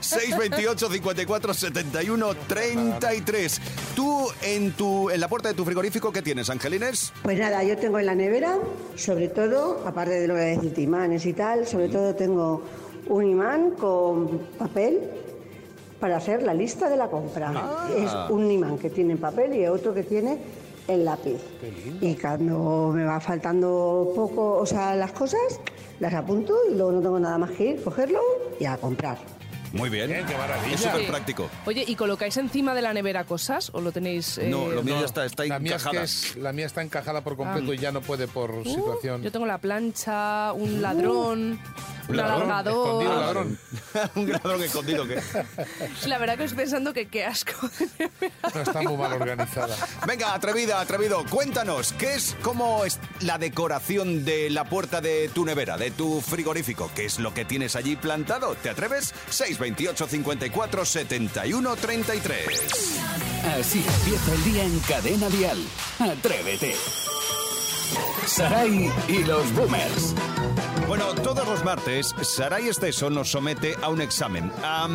628 0.00 0.88
54 0.90 1.54
71 1.54 2.34
33. 2.46 3.60
Tú 3.94 4.28
en 4.42 4.72
tu 4.72 5.10
en 5.10 5.20
la 5.20 5.28
puerta 5.28 5.48
de 5.48 5.54
tu 5.54 5.64
frigorífico 5.64 6.12
¿qué 6.12 6.22
tienes, 6.22 6.50
Angelines? 6.50 7.12
Pues 7.22 7.38
nada, 7.38 7.62
yo 7.64 7.76
tengo 7.76 7.98
en 7.98 8.06
la 8.06 8.14
nevera, 8.14 8.56
sobre 8.96 9.28
todo, 9.28 9.82
aparte 9.86 10.12
de 10.20 10.28
lo 10.28 10.34
que 10.34 10.40
decirte, 10.40 10.80
imanes 10.80 11.26
y 11.26 11.32
tal, 11.32 11.66
sobre 11.72 11.88
todo 11.88 12.14
tengo 12.14 12.60
un 13.08 13.24
imán 13.24 13.70
con 13.70 14.28
papel 14.58 15.00
para 15.98 16.18
hacer 16.18 16.42
la 16.42 16.52
lista 16.52 16.90
de 16.90 16.98
la 16.98 17.08
compra. 17.08 17.86
Es 17.96 18.10
un 18.30 18.50
imán 18.50 18.76
que 18.76 18.90
tiene 18.90 19.16
papel 19.16 19.54
y 19.56 19.66
otro 19.66 19.94
que 19.94 20.02
tiene 20.02 20.38
el 20.86 21.06
lápiz. 21.06 21.40
Y 22.00 22.14
cuando 22.16 22.92
me 22.94 23.04
va 23.04 23.20
faltando 23.20 24.12
poco, 24.14 24.58
o 24.58 24.66
sea, 24.66 24.94
las 24.96 25.12
cosas, 25.12 25.60
las 25.98 26.12
apunto 26.12 26.54
y 26.70 26.74
luego 26.74 26.92
no 26.92 27.00
tengo 27.00 27.18
nada 27.18 27.38
más 27.38 27.52
que 27.52 27.70
ir, 27.70 27.82
cogerlo 27.82 28.20
y 28.60 28.66
a 28.66 28.76
comprar. 28.76 29.16
Muy 29.72 29.88
bien. 29.90 30.08
Bien, 30.08 30.26
qué 30.26 30.36
maravilla. 30.36 30.74
Es 30.74 30.80
súper 30.82 31.00
Sí. 31.00 31.06
práctico. 31.06 31.50
Oye, 31.66 31.84
¿y 31.86 31.94
colocáis 31.96 32.36
encima 32.36 32.74
de 32.74 32.82
la 32.82 32.92
nevera 32.92 33.24
cosas 33.24 33.70
o 33.72 33.80
lo 33.80 33.90
tenéis...? 33.92 34.38
eh, 34.38 34.48
No, 34.48 34.68
lo 34.68 34.82
mío 34.82 34.94
No, 34.96 35.00
ya 35.00 35.06
está, 35.06 35.24
está 35.24 35.44
la 35.46 35.58
mía, 35.58 35.76
es 35.76 35.82
que 35.82 35.88
encajada. 35.88 36.04
es- 36.04 36.36
la 36.36 36.52
mía 36.52 36.66
está 36.66 36.82
encajada 36.82 37.20
por 37.22 37.36
completo 37.36 37.72
y 37.72 37.78
ya 37.78 37.90
no 37.92 38.00
puede 38.00 38.28
por 38.28 38.50
uh, 38.50 38.64
situación. 38.64 39.22
Yo 39.22 39.32
tengo 39.32 39.46
la 39.46 39.58
plancha, 39.58 40.52
un 40.52 40.82
ladrón, 40.82 41.58
un 42.08 42.16
ladrón, 42.16 42.42
alargador. 42.42 43.02
escondido, 43.02 43.20
ladrón. 43.20 43.58
Un 44.16 44.32
ladrón 44.32 44.62
escondido 44.62 45.06
que. 45.06 45.20
La 46.06 46.18
verdad 46.18 46.36
que 46.36 46.44
estoy 46.44 46.58
pensando 46.58 46.92
que 46.92 47.06
qué 47.08 47.24
asco. 47.24 47.52
No 48.54 48.60
está 48.60 48.82
muy 48.82 48.96
mal 48.96 49.12
organizada. 49.12 49.74
Venga, 50.06 50.34
atrevida, 50.34 50.80
atrevido, 50.80 51.24
cuéntanos, 51.30 51.92
¿qué 51.94 52.14
es 52.14 52.36
cómo 52.42 52.84
es 52.84 52.98
la 53.20 53.38
decoración 53.38 54.24
de 54.24 54.50
la 54.50 54.64
puerta 54.64 55.00
de 55.00 55.30
tu 55.32 55.44
nevera, 55.44 55.76
de 55.78 55.90
tu 55.90 56.20
frigorífico? 56.20 56.90
¿Qué 56.94 57.04
es 57.06 57.18
lo 57.18 57.32
que 57.32 57.44
tienes 57.44 57.76
allí 57.76 57.96
plantado? 57.96 58.54
¿Te 58.56 58.68
atreves? 58.68 59.14
628 59.62 60.06
54 60.08 60.84
71 60.84 61.76
33. 61.76 63.00
Así 63.60 63.84
empieza 63.86 64.32
el 64.32 64.44
día 64.44 64.64
en 64.64 64.78
Cadena 64.80 65.28
Dial. 65.28 65.58
Atrévete. 66.00 66.74
Sarai 68.26 68.90
y 69.08 69.24
los 69.24 69.52
boomers. 69.54 70.14
Bueno, 70.88 71.14
todos 71.14 71.46
los 71.46 71.64
martes, 71.64 72.12
Saray 72.22 72.68
Esteso 72.68 73.08
nos 73.08 73.30
somete 73.30 73.76
a 73.80 73.88
un 73.88 74.00
examen, 74.00 74.50
a, 74.64 74.88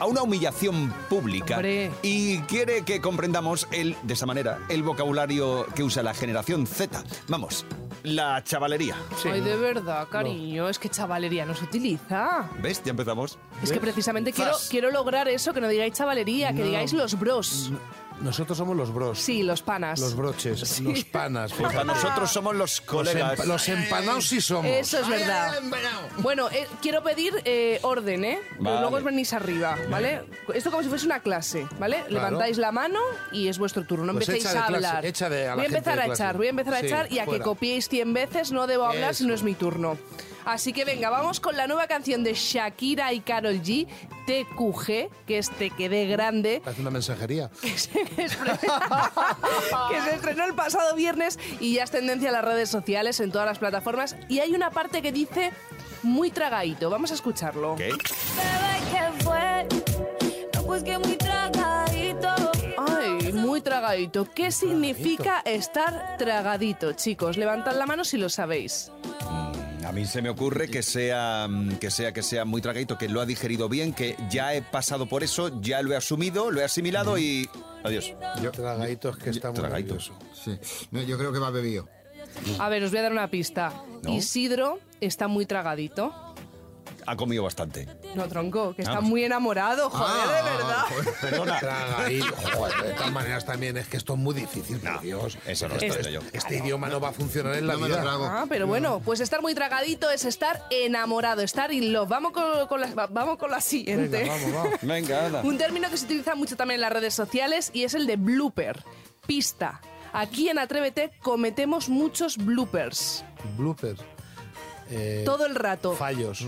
a 0.00 0.06
una 0.06 0.22
humillación 0.22 0.92
pública. 1.10 1.56
Hombre. 1.56 1.90
Y 2.02 2.38
quiere 2.42 2.82
que 2.82 3.00
comprendamos 3.02 3.68
el, 3.70 3.96
de 4.02 4.14
esa 4.14 4.24
manera 4.24 4.60
el 4.70 4.82
vocabulario 4.82 5.66
que 5.74 5.82
usa 5.82 6.02
la 6.02 6.14
generación 6.14 6.66
Z. 6.66 7.04
Vamos, 7.28 7.66
la 8.02 8.42
chavalería. 8.44 8.96
Ay, 9.24 9.40
de 9.40 9.56
verdad, 9.56 10.08
cariño, 10.08 10.68
es 10.68 10.78
que 10.78 10.88
chavalería 10.88 11.44
no 11.44 11.54
se 11.54 11.64
utiliza. 11.64 12.48
¿Ves? 12.62 12.82
Ya 12.84 12.90
empezamos. 12.90 13.38
Es 13.62 13.72
que 13.72 13.80
precisamente 13.80 14.32
quiero, 14.32 14.52
quiero 14.70 14.90
lograr 14.90 15.28
eso, 15.28 15.52
que 15.52 15.60
no 15.60 15.68
digáis 15.68 15.94
chavalería, 15.94 16.52
que 16.52 16.60
No. 16.60 16.66
digáis 16.66 16.92
los 16.92 17.18
bros. 17.18 17.70
Nosotros 18.20 18.56
somos 18.56 18.76
los 18.76 18.92
bros. 18.94 19.18
Sí, 19.18 19.42
los 19.42 19.60
panas. 19.62 20.00
Los 20.00 20.16
broches, 20.16 20.80
los 20.80 21.04
panas. 21.04 21.52
Pues 21.56 21.72
para 21.72 21.84
nosotros 21.84 22.30
somos 22.30 22.54
los 22.54 22.78
Los, 22.78 22.80
colegas. 22.80 23.38
empa- 23.38 23.44
los 23.44 23.68
empanados 23.68 24.26
sí 24.28 24.40
somos. 24.40 24.66
Eso 24.70 25.00
es 25.00 25.08
verdad. 25.08 25.60
Bueno, 26.18 26.48
eh, 26.50 26.66
quiero 26.80 27.02
pedir 27.02 27.34
eh, 27.44 27.78
orden, 27.82 28.24
¿eh? 28.24 28.38
Vale. 28.58 28.80
luego 28.80 28.96
os 28.96 29.04
venís 29.04 29.32
arriba, 29.32 29.76
¿vale? 29.90 30.22
Esto 30.54 30.70
como 30.70 30.82
si 30.82 30.88
fuese 30.88 31.04
una 31.06 31.20
clase, 31.20 31.66
¿vale? 31.78 32.04
Levantáis 32.08 32.56
la 32.58 32.72
mano 32.72 33.00
y 33.32 33.48
es 33.48 33.58
vuestro 33.58 33.84
turno. 33.84 34.06
No 34.06 34.12
Pues 34.14 34.28
empecéis 34.28 34.46
echa 34.46 34.52
de 34.54 34.58
a 34.58 34.66
clase, 34.66 34.86
hablar. 34.86 35.06
echa 35.06 35.28
de- 35.28 35.44
a 35.44 35.48
la 35.50 35.54
voy 35.56 35.60
a 35.60 35.64
gente 35.64 35.78
empezar 35.78 35.96
de 35.96 36.00
a 36.02 36.04
clase. 36.06 36.22
echar, 36.22 36.36
voy 36.36 36.46
a 36.46 36.50
empezar 36.50 36.74
a 36.74 36.80
Sí, 36.80 36.86
echar 36.86 37.12
y 37.12 37.18
a 37.18 37.24
fuera. 37.26 37.38
que 37.38 37.44
copiéis 37.44 37.88
100 37.88 38.12
veces 38.14 38.50
no 38.52 38.66
debo 38.66 38.84
hablar 38.86 39.14
si 39.14 39.26
no 39.26 39.34
es 39.34 39.42
mi 39.42 39.54
turno. 39.54 39.96
Así 40.46 40.72
que 40.72 40.84
venga, 40.84 41.10
vamos 41.10 41.40
con 41.40 41.56
la 41.56 41.66
nueva 41.66 41.88
canción 41.88 42.22
de 42.22 42.32
Shakira 42.34 43.12
y 43.12 43.20
Carol 43.20 43.60
G, 43.62 43.86
TQG, 44.26 45.26
que 45.26 45.38
es 45.38 45.50
Te 45.50 45.70
quedé 45.70 46.06
grande, 46.06 46.62
Hace 46.64 46.80
una 46.80 46.90
mensajería. 46.90 47.50
que 47.60 47.76
se, 47.76 48.00
estrenó, 48.16 48.58
que 49.90 50.00
se 50.02 50.14
estrenó 50.14 50.44
el 50.44 50.54
pasado 50.54 50.94
viernes 50.94 51.38
y 51.60 51.74
ya 51.74 51.82
es 51.82 51.90
tendencia 51.90 52.28
en 52.28 52.34
las 52.34 52.44
redes 52.44 52.70
sociales, 52.70 53.18
en 53.20 53.32
todas 53.32 53.46
las 53.46 53.58
plataformas. 53.58 54.16
Y 54.28 54.38
hay 54.38 54.54
una 54.54 54.70
parte 54.70 55.02
que 55.02 55.10
dice 55.12 55.52
muy 56.04 56.30
tragadito. 56.30 56.90
Vamos 56.90 57.10
a 57.10 57.14
escucharlo. 57.14 57.74
¿Qué? 57.76 57.90
Pues 60.66 60.82
que 60.82 60.98
muy 60.98 61.16
tragadito. 61.16 62.28
Ay, 62.76 63.32
muy 63.32 63.60
tragadito. 63.60 64.28
¿Qué 64.30 64.50
significa 64.50 65.40
estar 65.44 66.16
tragadito, 66.18 66.92
chicos? 66.92 67.36
Levantad 67.36 67.76
la 67.76 67.86
mano 67.86 68.04
si 68.04 68.18
lo 68.18 68.28
sabéis. 68.28 68.90
A 69.86 69.92
mí 69.92 70.04
se 70.04 70.20
me 70.20 70.28
ocurre 70.30 70.68
que 70.68 70.82
sea, 70.82 71.46
mm, 71.48 71.76
que 71.76 71.90
sea 71.90 72.12
que 72.12 72.22
sea 72.22 72.44
muy 72.44 72.60
tragadito, 72.60 72.98
que 72.98 73.08
lo 73.08 73.20
ha 73.20 73.26
digerido 73.26 73.68
bien, 73.68 73.92
que 73.92 74.16
ya 74.28 74.52
he 74.52 74.60
pasado 74.62 75.06
por 75.06 75.22
eso, 75.22 75.60
ya 75.60 75.80
lo 75.82 75.92
he 75.92 75.96
asumido, 75.96 76.50
lo 76.50 76.60
he 76.60 76.64
asimilado 76.64 77.18
y 77.18 77.48
adiós. 77.84 78.12
Yo, 78.42 78.50
tragadito 78.50 79.10
es 79.10 79.16
que 79.16 79.30
está 79.30 79.50
muy 79.50 79.60
Tragadito. 79.60 79.94
nervioso. 79.94 80.18
Sí. 80.34 80.58
No, 80.90 81.02
yo 81.02 81.16
creo 81.16 81.32
que 81.32 81.38
va 81.38 81.50
bebido. 81.50 81.88
A 82.58 82.68
ver, 82.68 82.82
os 82.82 82.90
voy 82.90 82.98
a 82.98 83.02
dar 83.02 83.12
una 83.12 83.30
pista. 83.30 83.72
¿No? 84.02 84.12
Isidro 84.12 84.80
está 85.00 85.28
muy 85.28 85.46
tragadito. 85.46 86.12
Ha 87.06 87.16
comido 87.16 87.44
bastante. 87.44 87.86
No, 88.14 88.26
tronco, 88.28 88.74
que 88.74 88.82
está 88.82 88.98
Ah. 88.98 89.00
muy 89.00 89.22
enamorado, 89.24 89.90
joder, 89.90 90.26
de 90.44 90.50
verdad. 90.50 90.84
Perdona. 91.20 91.60
Joder, 92.54 92.82
de 92.82 92.92
todas 92.94 93.12
maneras 93.12 93.44
también 93.44 93.76
es 93.76 93.86
que 93.86 93.96
esto 93.96 94.14
es 94.14 94.18
muy 94.18 94.34
difícil, 94.34 94.78
por 94.80 95.00
Dios. 95.00 95.38
eso 95.46 95.68
no 95.68 95.74
Esto- 95.76 95.98
estoy 95.98 96.12
yo. 96.12 96.20
Este 96.32 96.56
idioma 96.58 96.88
no 96.88 96.98
va 97.00 97.10
a 97.10 97.12
funcionar 97.12 97.54
en 97.56 97.66
la 97.66 97.74
No 97.74 97.78
me 97.80 97.88
lo 97.88 97.94
vida. 97.94 98.02
trago. 98.02 98.24
Ah, 98.26 98.46
pero 98.48 98.66
bueno, 98.66 99.00
pues 99.04 99.20
estar 99.20 99.40
muy 99.42 99.54
tragadito 99.54 100.10
es 100.10 100.24
estar 100.24 100.64
enamorado, 100.70 101.42
estar 101.42 101.72
in 101.72 101.92
love. 101.92 102.08
Vamos 102.08 102.32
con, 102.32 102.66
con 102.66 102.80
la, 102.80 102.92
va- 102.94 103.06
vamos 103.06 103.38
con 103.38 103.50
la 103.50 103.60
siguiente. 103.60 104.18
Venga, 104.18 104.32
vamos, 104.34 104.52
vamos. 104.52 104.78
Venga, 104.82 105.26
anda. 105.26 105.40
Un 105.42 105.58
término 105.58 105.88
que 105.90 105.96
se 105.96 106.06
utiliza 106.06 106.34
mucho 106.34 106.56
también 106.56 106.76
en 106.78 106.82
las 106.82 106.92
redes 106.92 107.14
sociales 107.14 107.70
y 107.72 107.84
es 107.84 107.94
el 107.94 108.06
de 108.06 108.16
blooper, 108.16 108.82
pista. 109.26 109.80
Aquí 110.12 110.48
en 110.48 110.58
Atrévete 110.58 111.12
cometemos 111.22 111.88
muchos 111.88 112.36
bloopers. 112.38 113.24
Blooper. 113.56 113.96
Eh, 114.90 115.22
Todo 115.24 115.46
el 115.46 115.54
rato. 115.56 115.94
Fallos. 115.94 116.46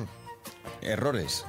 Errores. 0.82 1.44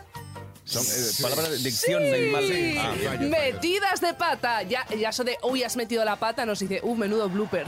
Son 0.65 0.83
eh, 0.85 1.11
palabras 1.21 1.49
de 1.49 1.57
dicción 1.57 2.03
mal. 2.31 2.47
Sí. 2.47 2.75
Ah, 2.77 2.93
fallo, 3.03 3.29
Metidas 3.29 4.01
de 4.01 4.13
pata. 4.13 4.61
Ya, 4.63 4.85
ya 4.87 5.09
eso 5.09 5.23
de, 5.23 5.37
uy, 5.43 5.63
has 5.63 5.75
metido 5.75 6.05
la 6.05 6.17
pata, 6.17 6.45
nos 6.45 6.59
dice, 6.59 6.79
uh, 6.83 6.95
menudo 6.95 7.27
blooper. 7.27 7.65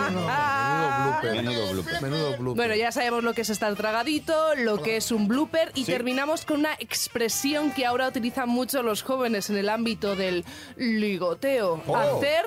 blooper. 1.04 1.34
Menudo 1.36 1.72
blooper. 1.72 2.02
Menudo 2.02 2.36
blooper. 2.38 2.56
Bueno, 2.56 2.74
ya 2.74 2.90
sabemos 2.90 3.22
lo 3.22 3.34
que 3.34 3.42
es 3.42 3.50
estar 3.50 3.74
tragadito, 3.76 4.54
lo 4.56 4.82
que 4.82 4.96
es 4.96 5.12
un 5.12 5.28
blooper 5.28 5.72
y 5.74 5.84
Sí. 5.84 5.92
terminamos 5.92 6.44
con 6.44 6.60
una 6.60 6.74
expresión 6.78 7.72
que 7.72 7.84
ahora 7.86 8.08
utilizan 8.08 8.48
mucho 8.48 8.82
los 8.82 9.02
jóvenes 9.02 9.50
en 9.50 9.58
el 9.58 9.68
ámbito 9.68 10.16
del 10.16 10.44
ligoteo. 10.76 11.82
Oh. 11.86 11.96
Hacer 11.96 12.44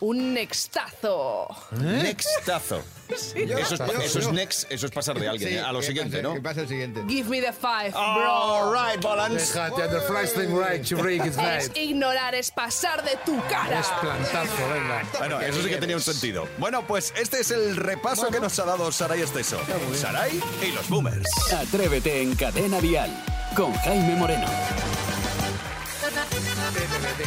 un 0.00 0.34
nextazo. 0.34 1.48
Nextazo. 1.72 2.82
Eso 3.08 3.36
es, 3.36 3.80
eso 4.04 4.18
es 4.18 4.32
next, 4.32 4.66
eso 4.70 4.86
es 4.86 4.92
pasar 4.92 5.18
de 5.18 5.28
alguien 5.28 5.48
Sí, 5.50 5.56
eh, 5.56 5.60
a 5.60 5.70
lo 5.72 5.78
que 5.78 5.86
siguiente, 5.86 6.16
pase- 6.16 6.22
¿no? 6.24 6.34
Que 6.34 6.40
pase 6.40 6.60
el 6.62 6.68
siguiente. 6.68 7.04
Give 7.08 7.28
me 7.30 7.40
the 7.40 7.52
five, 7.52 7.90
bro. 7.92 8.32
All 8.32 8.72
right, 8.74 9.00
balance. 9.00 9.52
Déjate 9.54 9.88
the 9.88 10.00
first 10.00 10.34
thing 10.34 10.48
right, 10.52 10.82
you 10.84 10.98
break 10.98 11.24
it 11.24 11.34
Es 11.38 11.68
right. 11.68 11.76
ignorar, 11.76 12.34
es 12.34 12.50
pasar 12.50 13.04
de 13.04 13.16
tu 13.24 13.40
cara. 13.48 13.78
Es 13.80 13.86
plantazo, 14.00 14.68
venga. 14.72 15.02
Bueno, 15.18 15.40
eso 15.40 15.62
sí 15.62 15.68
que 15.68 15.76
tenía 15.76 15.96
un 15.96 16.02
sentido. 16.02 16.48
Bueno, 16.58 16.84
pues 16.86 17.12
este 17.16 17.40
es 17.40 17.52
el 17.52 17.76
repaso 17.76 18.28
que 18.28 18.40
nos 18.40 18.58
ha 18.58 18.64
dado 18.64 18.90
Saray 18.90 19.22
Esteso. 19.22 19.60
Saray 19.94 20.40
y 20.66 20.72
los 20.72 20.88
boomers. 20.88 21.28
Atrévete 21.52 22.22
en 22.22 22.34
Cadena 22.34 22.80
Dial 22.80 23.10
con 23.54 23.72
Jaime 23.72 24.16
Moreno. 24.16 24.46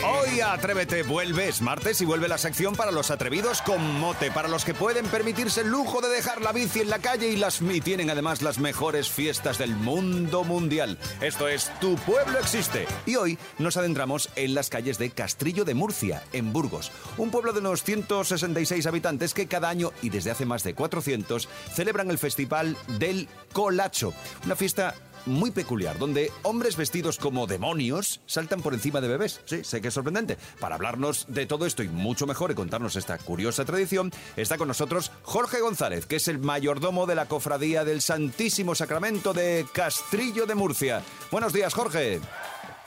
Hoy 0.05 0.39
Atrévete 0.39 1.01
vuelve, 1.01 1.47
es 1.47 1.61
martes 1.61 1.99
y 2.01 2.05
vuelve 2.05 2.27
la 2.27 2.37
sección 2.37 2.75
para 2.75 2.91
los 2.91 3.09
atrevidos 3.09 3.63
con 3.63 3.99
mote, 3.99 4.29
para 4.29 4.47
los 4.47 4.63
que 4.63 4.75
pueden 4.75 5.07
permitirse 5.07 5.61
el 5.61 5.69
lujo 5.69 5.99
de 5.99 6.09
dejar 6.09 6.41
la 6.41 6.51
bici 6.51 6.81
en 6.81 6.91
la 6.91 6.99
calle 6.99 7.29
y, 7.29 7.35
las, 7.35 7.59
y 7.61 7.81
tienen 7.81 8.09
además 8.11 8.43
las 8.43 8.59
mejores 8.59 9.09
fiestas 9.09 9.57
del 9.57 9.75
mundo 9.75 10.43
mundial. 10.43 10.99
Esto 11.21 11.47
es 11.47 11.71
Tu 11.79 11.95
Pueblo 11.95 12.37
Existe. 12.37 12.85
Y 13.07 13.15
hoy 13.15 13.39
nos 13.57 13.77
adentramos 13.77 14.29
en 14.35 14.53
las 14.53 14.69
calles 14.69 14.99
de 14.99 15.09
Castrillo 15.09 15.65
de 15.65 15.73
Murcia, 15.73 16.23
en 16.33 16.53
Burgos, 16.53 16.91
un 17.17 17.31
pueblo 17.31 17.51
de 17.51 17.59
unos 17.59 17.83
166 17.83 18.85
habitantes 18.85 19.33
que 19.33 19.47
cada 19.47 19.69
año 19.69 19.91
y 20.03 20.11
desde 20.11 20.29
hace 20.29 20.45
más 20.45 20.63
de 20.63 20.75
400 20.75 21.49
celebran 21.73 22.11
el 22.11 22.19
Festival 22.19 22.77
del 22.99 23.27
Colacho, 23.53 24.13
una 24.45 24.55
fiesta 24.55 24.93
muy 25.25 25.51
peculiar, 25.51 25.97
donde 25.97 26.31
hombres 26.43 26.75
vestidos 26.75 27.17
como 27.17 27.47
demonios 27.47 28.21
saltan 28.25 28.61
por 28.61 28.73
encima 28.73 29.01
de 29.01 29.07
bebés. 29.07 29.41
Sí, 29.45 29.63
sé 29.63 29.81
que 29.81 29.89
es 29.89 29.93
sorprendente. 29.93 30.37
Para 30.59 30.75
hablarnos 30.75 31.25
de 31.27 31.45
todo 31.45 31.65
esto 31.65 31.83
y 31.83 31.87
mucho 31.87 32.27
mejor 32.27 32.51
y 32.51 32.55
contarnos 32.55 32.95
esta 32.95 33.17
curiosa 33.17 33.65
tradición, 33.65 34.11
está 34.35 34.57
con 34.57 34.67
nosotros 34.67 35.11
Jorge 35.23 35.61
González, 35.61 36.05
que 36.05 36.17
es 36.17 36.27
el 36.27 36.39
mayordomo 36.39 37.05
de 37.05 37.15
la 37.15 37.27
Cofradía 37.27 37.83
del 37.83 38.01
Santísimo 38.01 38.75
Sacramento 38.75 39.33
de 39.33 39.65
Castrillo 39.73 40.45
de 40.45 40.55
Murcia. 40.55 41.03
Buenos 41.31 41.53
días, 41.53 41.73
Jorge. 41.73 42.19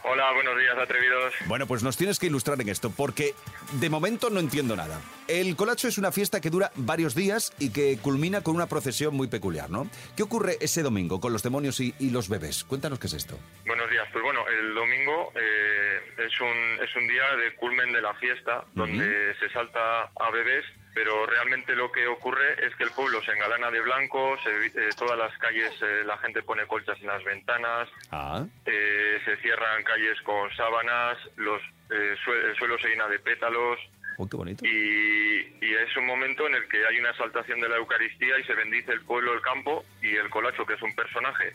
Hola, 0.05 0.33
buenos 0.33 0.59
días, 0.59 0.77
atrevidos. 0.77 1.33
Bueno, 1.47 1.67
pues 1.67 1.85
nos 1.85 1.97
tienes 1.97 2.19
que 2.19 2.27
ilustrar 2.27 2.61
en 2.61 2.69
esto, 2.69 2.91
porque 2.91 3.35
de 3.81 3.89
momento 3.89 4.31
no 4.31 4.41
entiendo 4.41 4.75
nada. 4.75 5.01
El 5.29 5.55
colacho 5.55 5.87
es 5.87 5.97
una 5.97 6.11
fiesta 6.11 6.41
que 6.41 6.51
dura 6.51 6.73
varios 6.75 7.15
días 7.15 7.53
y 7.61 7.73
que 7.73 7.99
culmina 8.03 8.41
con 8.43 8.57
una 8.57 8.67
procesión 8.67 9.15
muy 9.15 9.29
peculiar, 9.29 9.71
¿no? 9.71 9.89
¿Qué 10.17 10.25
ocurre 10.25 10.57
ese 10.61 10.83
domingo 10.83 11.21
con 11.21 11.33
los 11.33 11.45
demonios 11.45 11.79
y, 11.79 11.95
y 12.01 12.11
los 12.11 12.29
bebés? 12.29 12.65
Cuéntanos 12.65 12.99
qué 12.99 13.07
es 13.07 13.13
esto. 13.15 13.39
Buenos 13.65 13.89
días. 13.91 14.09
Pues 14.13 14.25
bueno, 14.25 14.41
el 14.49 14.75
domingo 14.75 15.33
eh, 15.37 16.01
es, 16.19 16.41
un, 16.41 16.85
es 16.85 16.97
un 16.97 17.07
día 17.07 17.37
de 17.37 17.55
culmen 17.55 17.93
de 17.93 18.03
la 18.03 18.15
fiesta, 18.15 18.65
donde 18.75 19.35
se 19.39 19.49
salta 19.51 20.11
a 20.19 20.31
bebés, 20.33 20.65
pero 20.95 21.25
realmente 21.27 21.75
lo 21.75 21.91
que 21.91 22.07
ocurre 22.07 22.67
es 22.67 22.75
que 22.77 22.85
el 22.85 22.91
pueblo 22.93 23.23
se 23.23 23.33
engalana 23.33 23.71
de 23.71 23.81
blanco, 23.81 24.37
se- 24.43 24.67
eh, 24.67 24.95
todas 24.99 25.19
las 25.19 25.37
calles 25.39 25.73
eh, 25.83 26.03
la 26.05 26.19
gente 26.19 26.43
pone 26.43 26.67
colchas 26.67 27.01
en 27.01 27.07
las 27.07 27.25
ventanas, 27.25 27.89
Ah, 28.11 28.45
eh, 28.67 29.21
se 29.25 29.37
cierran 29.39 29.83
calles 29.85 30.21
con 30.23 30.55
sábanas, 30.55 31.17
los, 31.37 31.63
eh, 31.91 32.17
el 32.49 32.57
suelo 32.57 32.79
se 32.79 32.89
llena 32.89 33.09
de 33.09 33.19
pétalos, 33.21 33.79
oh, 34.19 34.29
qué 34.29 34.37
bonito. 34.37 34.65
y, 34.67 35.57
y 35.65 35.75
es 35.75 35.97
un 35.97 36.07
momento 36.07 36.47
en 36.47 36.55
el 36.57 36.69
que 36.69 36.85
hay 36.87 36.99
una 36.99 37.11
exaltación 37.11 37.61
de 37.61 37.69
la 37.71 37.77
Eucaristía 37.77 38.39
y 38.39 38.45
se 38.45 38.55
bendice 38.55 38.93
el 38.93 39.01
pueblo, 39.03 39.33
el 39.33 39.41
campo 39.41 39.85
y 40.03 40.15
el 40.17 40.29
colacho, 40.31 40.67
que 40.67 40.75
es 40.75 40.83
un 40.83 40.95
personaje 40.95 41.55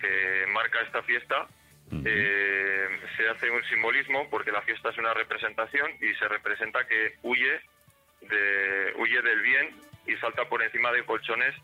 que 0.00 0.44
marca 0.52 0.80
esta 0.82 1.02
fiesta. 1.02 1.46
eh, 2.04 2.88
se 3.16 3.28
hace 3.28 3.50
un 3.50 3.62
simbolismo 3.64 4.28
porque 4.30 4.50
la 4.52 4.62
fiesta 4.62 4.90
es 4.90 4.98
una 4.98 5.14
representación 5.14 5.90
y 6.00 6.12
se 6.14 6.26
representa 6.28 6.86
que 6.86 7.14
huye 7.22 7.60
de 8.28 8.92
huye 8.98 9.20
del 9.22 9.40
bien 9.42 9.76
y 10.06 10.16
salta 10.16 10.44
por 10.48 10.62
encima 10.62 10.92
de 10.92 11.04
colchones 11.04 11.54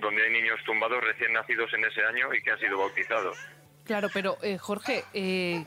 donde 0.00 0.22
hay 0.24 0.30
niños 0.32 0.58
tumbados 0.64 1.02
recién 1.02 1.32
nacidos 1.32 1.72
en 1.74 1.84
ese 1.84 2.04
año 2.04 2.32
y 2.32 2.42
que 2.42 2.52
han 2.52 2.58
sido 2.60 2.78
bautizados. 2.78 3.36
Claro, 3.84 4.08
pero 4.14 4.36
eh, 4.42 4.56
Jorge, 4.56 5.02
eh, 5.14 5.64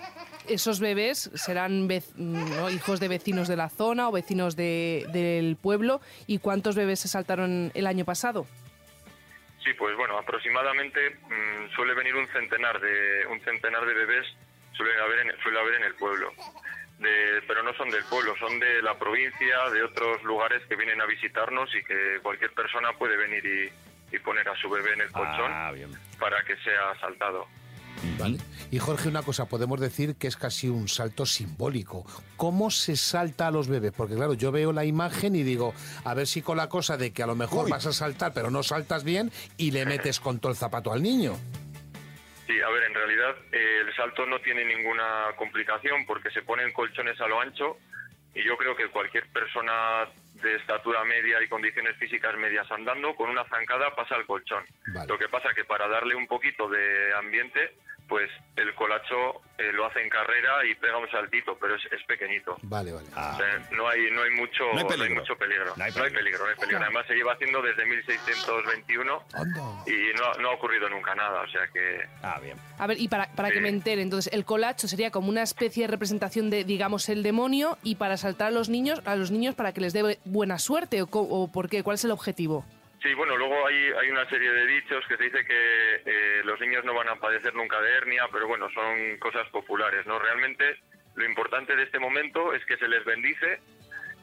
esos 0.47 0.79
bebés 0.79 1.29
serán 1.33 1.89
¿no? 2.15 2.69
hijos 2.69 3.01
de 3.01 3.09
vecinos 3.09 3.49
de 3.49 3.57
la 3.57 3.67
zona 3.69 4.07
o 4.07 4.11
vecinos 4.13 4.55
de- 4.55 5.05
del 5.11 5.57
pueblo. 5.57 5.99
¿Y 6.25 6.39
cuántos 6.39 6.75
bebés 6.77 7.01
se 7.01 7.09
saltaron 7.09 7.71
el 7.73 7.85
año 7.85 8.05
pasado? 8.05 8.47
Sí, 9.63 9.73
pues 9.77 9.95
bueno, 9.97 10.17
aproximadamente 10.17 11.09
mm, 11.09 11.75
suele 11.75 11.93
venir 11.93 12.15
un 12.15 12.27
centenar 12.29 12.79
de 12.79 13.25
un 13.27 13.41
centenar 13.41 13.85
de 13.85 13.93
bebés 13.93 14.25
suele 14.73 14.93
haber 15.01 15.19
en, 15.19 15.41
suele 15.41 15.59
haber 15.59 15.73
en 15.75 15.83
el 15.83 15.95
pueblo. 15.95 16.31
De- 17.03 17.41
pero 17.47 17.61
no 17.63 17.73
son 17.75 17.89
del 17.89 18.03
pueblo, 18.05 18.33
son 18.39 18.59
de 18.59 18.81
la 18.81 18.97
provincia, 18.97 19.69
de 19.73 19.83
otros 19.83 20.23
lugares 20.23 20.61
que 20.69 20.75
vienen 20.75 21.01
a 21.01 21.05
visitarnos 21.05 21.69
y 21.75 21.83
que 21.83 22.19
cualquier 22.23 22.51
persona 22.53 22.89
puede 22.97 23.17
venir 23.17 23.43
y, 23.45 24.15
y 24.15 24.19
poner 24.19 24.47
a 24.47 24.55
su 24.55 24.69
bebé 24.69 24.93
en 24.93 25.01
el 25.01 25.11
colchón 25.11 25.51
Ah, 25.51 25.71
bien. 25.73 25.91
para 26.19 26.41
que 26.45 26.55
sea 26.63 26.97
saltado. 27.01 27.45
Vale. 28.17 28.37
Y 28.71 28.79
Jorge, 28.79 29.07
una 29.07 29.21
cosa, 29.21 29.45
podemos 29.47 29.79
decir 29.79 30.15
que 30.15 30.27
es 30.27 30.35
casi 30.35 30.67
un 30.67 30.87
salto 30.87 31.25
simbólico. 31.25 32.05
¿Cómo 32.37 32.71
se 32.71 32.95
salta 32.97 33.47
a 33.47 33.51
los 33.51 33.67
bebés? 33.67 33.91
Porque 33.95 34.15
claro, 34.15 34.33
yo 34.33 34.51
veo 34.51 34.73
la 34.73 34.83
imagen 34.83 35.35
y 35.35 35.43
digo, 35.43 35.73
a 36.03 36.13
ver 36.13 36.25
si 36.27 36.41
con 36.41 36.57
la 36.57 36.69
cosa 36.69 36.97
de 36.97 37.13
que 37.13 37.21
a 37.21 37.27
lo 37.27 37.35
mejor 37.35 37.69
vas 37.69 37.85
a 37.85 37.93
saltar, 37.93 38.33
pero 38.33 38.49
no 38.49 38.63
saltas 38.63 39.03
bien 39.03 39.31
y 39.57 39.71
le 39.71 39.85
metes 39.85 40.19
con 40.19 40.39
todo 40.39 40.51
el 40.51 40.57
zapato 40.57 40.91
al 40.91 41.03
niño. 41.03 41.37
Sí, 42.47 42.59
a 42.61 42.69
ver, 42.69 42.83
en 42.83 42.93
realidad 42.93 43.35
eh, 43.51 43.83
el 43.87 43.95
salto 43.95 44.25
no 44.25 44.39
tiene 44.39 44.65
ninguna 44.65 45.31
complicación 45.37 46.05
porque 46.05 46.29
se 46.31 46.41
ponen 46.41 46.73
colchones 46.73 47.19
a 47.21 47.27
lo 47.27 47.39
ancho 47.39 47.77
y 48.35 48.43
yo 48.43 48.57
creo 48.57 48.75
que 48.75 48.89
cualquier 48.89 49.27
persona 49.31 50.07
de 50.41 50.55
estatura 50.55 51.03
media 51.05 51.41
y 51.41 51.47
condiciones 51.47 51.95
físicas 51.97 52.35
medias 52.37 52.69
andando 52.69 53.15
con 53.15 53.29
una 53.29 53.45
zancada 53.45 53.95
pasa 53.95 54.15
al 54.15 54.25
colchón. 54.25 54.63
Vale. 54.87 55.07
Lo 55.07 55.17
que 55.17 55.29
pasa 55.29 55.53
que 55.53 55.63
para 55.63 55.87
darle 55.87 56.15
un 56.15 56.27
poquito 56.27 56.67
de 56.67 57.13
ambiente, 57.15 57.77
pues 58.13 58.29
el 58.57 58.75
colacho 58.75 59.41
eh, 59.57 59.71
lo 59.73 59.87
hace 59.87 59.99
en 60.03 60.09
carrera 60.09 60.63
y 60.69 60.75
pega 60.75 60.97
un 60.99 61.09
saltito, 61.09 61.57
pero 61.59 61.73
es, 61.73 61.81
es 61.91 62.03
pequeñito. 62.05 62.57
Vale, 62.61 62.91
vale. 62.91 63.07
O 63.07 63.37
sea, 63.37 63.67
no 63.71 63.87
hay 63.89 64.11
no 64.11 64.21
hay 64.21 64.29
mucho 64.37 64.65
No 64.71 64.77
hay 64.81 64.85
peligro. 64.85 65.15
mucho 65.15 65.35
peligro. 65.35 65.65
No 65.65 65.73
No 65.77 65.83
hay 65.83 65.91
hay 65.91 66.11
peligro. 66.11 66.43
no 66.43 66.49
hay 66.51 66.55
peligro. 66.55 66.83
Además 66.83 67.05
se 67.07 67.15
lleva 67.15 67.33
haciendo 67.33 67.59
desde 67.63 67.83
1621 67.87 69.23
Anda. 69.33 69.61
y 69.87 70.13
no, 70.15 70.33
no 70.43 70.49
ha 70.49 70.53
ocurrido 70.53 70.87
nunca 70.89 71.15
nada, 71.15 71.41
o 71.41 71.47
sea 71.47 71.67
que 71.73 72.01
Ah, 72.21 72.39
bien. 72.39 72.55
A 72.77 72.85
ver, 72.85 72.99
y 72.99 73.07
para, 73.07 73.27
para 73.33 73.49
que 73.49 73.59
me 73.61 73.69
entere, 73.69 74.03
entonces, 74.03 74.31
el 74.31 74.45
colacho 74.45 74.87
sería 74.87 75.09
como 75.09 75.29
una 75.29 75.41
especie 75.41 75.85
de 75.85 75.91
representación 75.91 76.51
de, 76.51 76.63
digamos, 76.63 77.09
el 77.09 77.23
demonio 77.23 77.79
y 77.81 77.95
para 77.95 78.17
saltar 78.17 78.49
a 78.49 78.51
los 78.51 78.69
niños, 78.69 79.01
a 79.05 79.15
los 79.15 79.31
niños 79.31 79.55
para 79.55 79.73
que 79.73 79.81
les 79.81 79.93
dé 79.93 80.19
buena 80.25 80.59
suerte 80.59 81.01
o, 81.01 81.07
co- 81.07 81.21
o 81.21 81.51
por 81.51 81.67
qué, 81.69 81.81
¿cuál 81.81 81.95
es 81.95 82.05
el 82.05 82.11
objetivo? 82.11 82.63
Sí, 83.03 83.13
bueno, 83.15 83.35
luego 83.35 83.67
hay, 83.67 83.75
hay 84.01 84.09
una 84.09 84.27
serie 84.29 84.49
de 84.49 84.65
dichos 84.65 85.03
que 85.09 85.17
se 85.17 85.23
dice 85.25 85.45
que 85.45 85.95
eh, 86.05 86.41
los 86.45 86.57
niños 86.61 86.85
no 86.85 86.93
van 86.93 87.09
a 87.09 87.17
padecer 87.17 87.53
nunca 87.53 87.81
de 87.81 87.91
hernia, 87.91 88.29
pero 88.31 88.47
bueno, 88.47 88.69
son 88.69 89.17
cosas 89.19 89.47
populares, 89.49 90.05
¿no? 90.05 90.17
Realmente 90.19 90.77
lo 91.15 91.25
importante 91.25 91.75
de 91.75 91.83
este 91.83 91.99
momento 91.99 92.53
es 92.53 92.65
que 92.65 92.77
se 92.77 92.87
les 92.87 93.03
bendice 93.03 93.59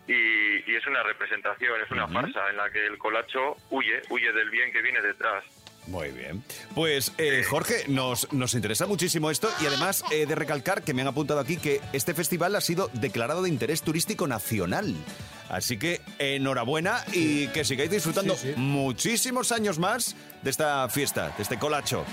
y, 0.08 0.70
y 0.70 0.74
es 0.74 0.86
una 0.86 1.02
representación, 1.02 1.78
es 1.82 1.90
una 1.90 2.08
farsa 2.08 2.48
en 2.48 2.56
la 2.56 2.70
que 2.70 2.86
el 2.86 2.96
colacho 2.96 3.54
huye, 3.68 4.00
huye 4.08 4.32
del 4.32 4.48
bien 4.48 4.72
que 4.72 4.80
viene 4.80 5.02
detrás. 5.02 5.44
Muy 5.86 6.10
bien. 6.10 6.44
Pues 6.74 7.12
eh, 7.18 7.42
Jorge, 7.48 7.84
nos, 7.88 8.32
nos 8.32 8.54
interesa 8.54 8.86
muchísimo 8.86 9.30
esto 9.30 9.50
y 9.60 9.66
además 9.66 10.04
he 10.12 10.26
de 10.26 10.34
recalcar 10.34 10.82
que 10.82 10.94
me 10.94 11.02
han 11.02 11.08
apuntado 11.08 11.40
aquí 11.40 11.56
que 11.56 11.80
este 11.92 12.14
festival 12.14 12.54
ha 12.54 12.60
sido 12.60 12.90
declarado 12.94 13.42
de 13.42 13.48
interés 13.48 13.82
turístico 13.82 14.26
nacional. 14.28 14.94
Así 15.48 15.78
que 15.78 16.00
enhorabuena 16.20 17.02
y 17.12 17.48
que 17.48 17.64
sigáis 17.64 17.90
disfrutando 17.90 18.36
Sí, 18.36 18.52
sí. 18.52 18.54
muchísimos 18.56 19.50
años 19.50 19.78
más 19.80 20.14
de 20.42 20.50
esta 20.50 20.88
fiesta, 20.88 21.32
de 21.36 21.42
este 21.42 21.58
colacho. 21.58 22.04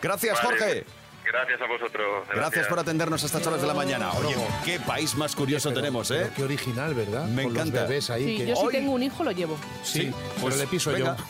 Gracias, 0.00 0.38
Vale, 0.42 0.58
Jorge. 0.58 0.84
Gracias 1.30 1.60
a 1.60 1.66
vosotros. 1.66 2.26
Gracias 2.34 2.66
por 2.68 2.78
atendernos 2.78 3.22
a 3.22 3.26
estas 3.26 3.46
horas 3.46 3.60
de 3.60 3.66
la 3.66 3.74
mañana. 3.74 4.12
Oye, 4.14 4.34
qué 4.64 4.80
país 4.80 5.14
más 5.14 5.36
curioso 5.36 5.68
Pero- 5.68 5.80
tenemos, 5.82 6.10
¿eh? 6.10 6.14
pero 6.22 6.34
Qué 6.34 6.42
original, 6.44 6.94
¿verdad? 6.94 7.26
Me 7.26 7.42
Con 7.42 7.52
encanta. 7.52 7.80
los 7.82 7.88
bebés 7.88 8.08
ahí. 8.10 8.24
Sí, 8.24 8.36
que- 8.38 8.46
yo 8.46 8.56
si 8.56 8.62
hoy- 8.62 8.72
tengo 8.72 8.92
un 8.92 9.02
hijo 9.02 9.22
lo 9.22 9.30
llevo. 9.32 9.58
Sí, 9.84 10.00
Sí, 10.00 10.10
pero 10.10 10.40
pues 10.40 10.56
le 10.56 10.66
piso 10.66 10.90
venga. 10.90 11.16
yo. 11.18 11.24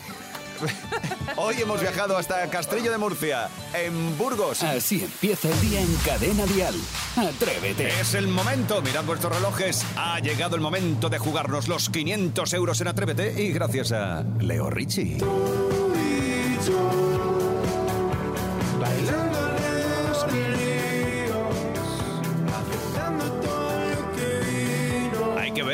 Hoy 1.35 1.55
hemos 1.61 1.81
viajado 1.81 2.17
hasta 2.17 2.49
Castrillo 2.49 2.91
de 2.91 2.97
Murcia, 2.97 3.49
en 3.73 4.17
Burgos. 4.17 4.63
Así 4.63 5.03
empieza 5.03 5.49
el 5.49 5.61
día 5.61 5.81
en 5.81 5.95
Cadena 6.05 6.45
Dial. 6.45 6.75
Atrévete. 7.15 7.87
Es 7.99 8.13
el 8.13 8.27
momento, 8.27 8.81
mirad 8.81 9.03
vuestros 9.03 9.35
relojes. 9.35 9.85
Ha 9.95 10.19
llegado 10.19 10.55
el 10.55 10.61
momento 10.61 11.09
de 11.09 11.17
jugarnos 11.17 11.67
los 11.67 11.89
500 11.89 12.53
euros 12.53 12.81
en 12.81 12.87
Atrévete 12.87 13.41
y 13.41 13.51
gracias 13.51 13.91
a 13.91 14.23
Leo 14.39 14.69
Ricci. 14.69 15.17
Que 18.81 19.40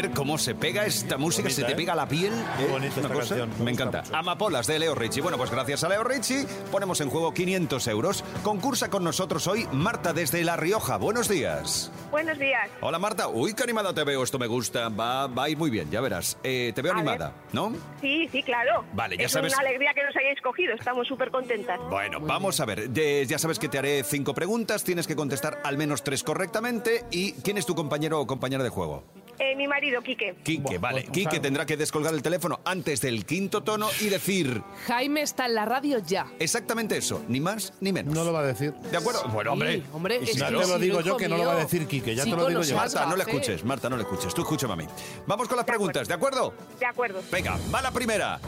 ver 0.02 0.12
cómo 0.12 0.38
se 0.38 0.54
pega 0.54 0.86
esta 0.86 1.18
música, 1.18 1.50
se 1.50 1.64
te 1.64 1.74
pega 1.74 1.96
la 1.96 2.08
piel. 2.08 2.32
¿eh? 2.32 2.68
bonita 2.70 3.00
Una 3.00 3.08
esta 3.08 3.14
cosa, 3.14 3.36
canción, 3.38 3.66
me 3.66 3.72
encanta. 3.72 4.02
mucho. 4.04 4.16
Amapolas 4.16 4.68
de 4.68 4.78
Leo 4.78 4.94
Ricci. 4.94 5.22
Bueno, 5.22 5.38
pues 5.40 5.50
gracias 5.50 5.84
a 5.84 5.90
Leo 5.90 6.04
Ricci 6.04 6.46
ponemos 6.72 7.02
en 7.02 7.10
juego 7.10 7.34
500 7.34 7.88
euros. 7.88 8.24
Concursa 8.44 8.92
con 8.92 9.04
nosotros 9.04 9.48
hoy 9.48 9.68
Marta 9.72 10.14
desde 10.14 10.44
La 10.44 10.56
Rioja. 10.56 10.98
Buenos 10.98 11.28
días. 11.28 11.92
Buenos 12.12 12.38
días. 12.38 12.70
Hola 12.82 13.00
Marta, 13.00 13.28
uy, 13.28 13.56
qué 13.56 13.64
animada 13.64 13.92
te 13.94 14.04
veo, 14.04 14.22
esto 14.22 14.38
me 14.38 14.46
gusta, 14.46 14.90
va, 14.90 15.26
va 15.26 15.46
a 15.46 15.50
ir 15.50 15.58
muy 15.58 15.72
bien, 15.72 15.90
ya 15.90 16.00
verás. 16.00 16.38
Eh, 16.44 16.72
te 16.76 16.82
veo 16.84 16.94
A 16.94 16.98
animada, 16.98 17.34
¿no? 17.52 17.74
Sí, 18.00 18.30
sí, 18.32 18.44
claro. 18.44 18.86
Vale, 18.94 19.18
ya 19.18 19.26
es 19.26 19.32
sabes- 19.32 19.52
una 19.54 19.68
alegría 19.68 19.94
que 19.96 20.04
nos 20.04 20.16
hayáis 20.16 20.40
cogido. 20.42 20.76
Estamos 20.76 21.08
súper 21.08 21.32
contentas. 21.32 21.80
Bueno, 21.90 22.20
vamos 22.22 22.60
a 22.60 22.66
ver, 22.66 22.90
de- 22.92 23.26
ya 23.26 23.40
sabes 23.40 23.58
que 23.58 23.68
te 23.68 23.80
haré 23.80 24.04
cinco 24.04 24.36
preguntas, 24.36 24.84
tienes 24.84 25.08
que 25.08 25.16
contestar 25.16 25.60
al 25.64 25.76
menos 25.78 26.04
tres 26.04 26.24
correctamente 26.24 27.04
y 27.10 27.34
¿quién 27.34 27.58
es 27.58 27.66
tu 27.66 27.74
compañero 27.74 28.20
o 28.22 28.28
compañera 28.28 28.64
de 28.64 28.70
juego? 28.70 29.04
Eh, 29.40 29.56
mi 29.56 29.68
marido, 29.68 30.02
Quique. 30.02 30.36
Quique, 30.44 30.78
vale. 30.78 31.04
Quique 31.06 31.40
tendrá 31.40 31.66
que 31.66 31.78
descolgar 31.78 32.14
el 32.14 32.22
teléfono 32.22 32.60
antes 32.66 33.02
del 33.02 33.26
quinto 33.26 33.62
tono 33.64 33.88
y 34.02 34.10
decir 34.10 34.64
Jaime 34.88 35.22
está 35.22 35.46
en 35.46 35.56
la 35.56 35.66
radio 35.66 36.00
ya. 36.00 36.28
exactamente 36.40 36.98
eso, 36.98 37.24
ni 37.28 37.40
más 37.40 37.74
ni 37.80 37.94
menos. 37.94 38.14
No 38.14 38.24
lo 38.24 38.34
va 38.34 38.40
a 38.40 38.46
decir. 38.46 38.74
¿De 38.92 38.98
acuerdo? 38.98 39.24
Bueno, 39.30 39.54
hombre. 39.54 39.76
Sí, 39.76 39.84
hombre, 39.94 40.18
es 40.24 40.34
Ya 40.36 40.50
que 40.50 40.56
te 40.56 40.68
lo 40.68 40.80
digo 40.80 41.02
yo 41.02 41.18
que 41.18 41.28
no 41.30 41.38
lo 41.38 41.46
va 41.46 41.54
a 41.54 41.58
decir 41.58 41.86
Quique, 41.88 42.16
ya 42.16 42.24
Sí, 42.24 42.32
te 42.32 42.36
lo 42.36 42.48
digo 42.48 42.62
yo. 42.62 42.76
Marta, 42.76 43.06
no 43.06 43.16
le 43.16 43.24
escuches, 43.24 43.64
Marta, 43.64 43.90
no 43.90 43.98
le 43.98 44.04
escuches. 44.04 44.34
Tú 44.34 44.42
escúchame 44.42 44.74
a 44.74 44.76
mí. 44.78 44.86
Vamos 45.28 45.48
con 45.48 45.58
las 45.58 45.66
preguntas, 45.66 46.08
¿de 46.08 46.14
acuerdo? 46.14 46.54
De 46.80 46.86
acuerdo. 46.86 47.22
Venga, 47.32 47.58
va 47.74 47.82
la 47.82 47.92
primera. 47.92 48.40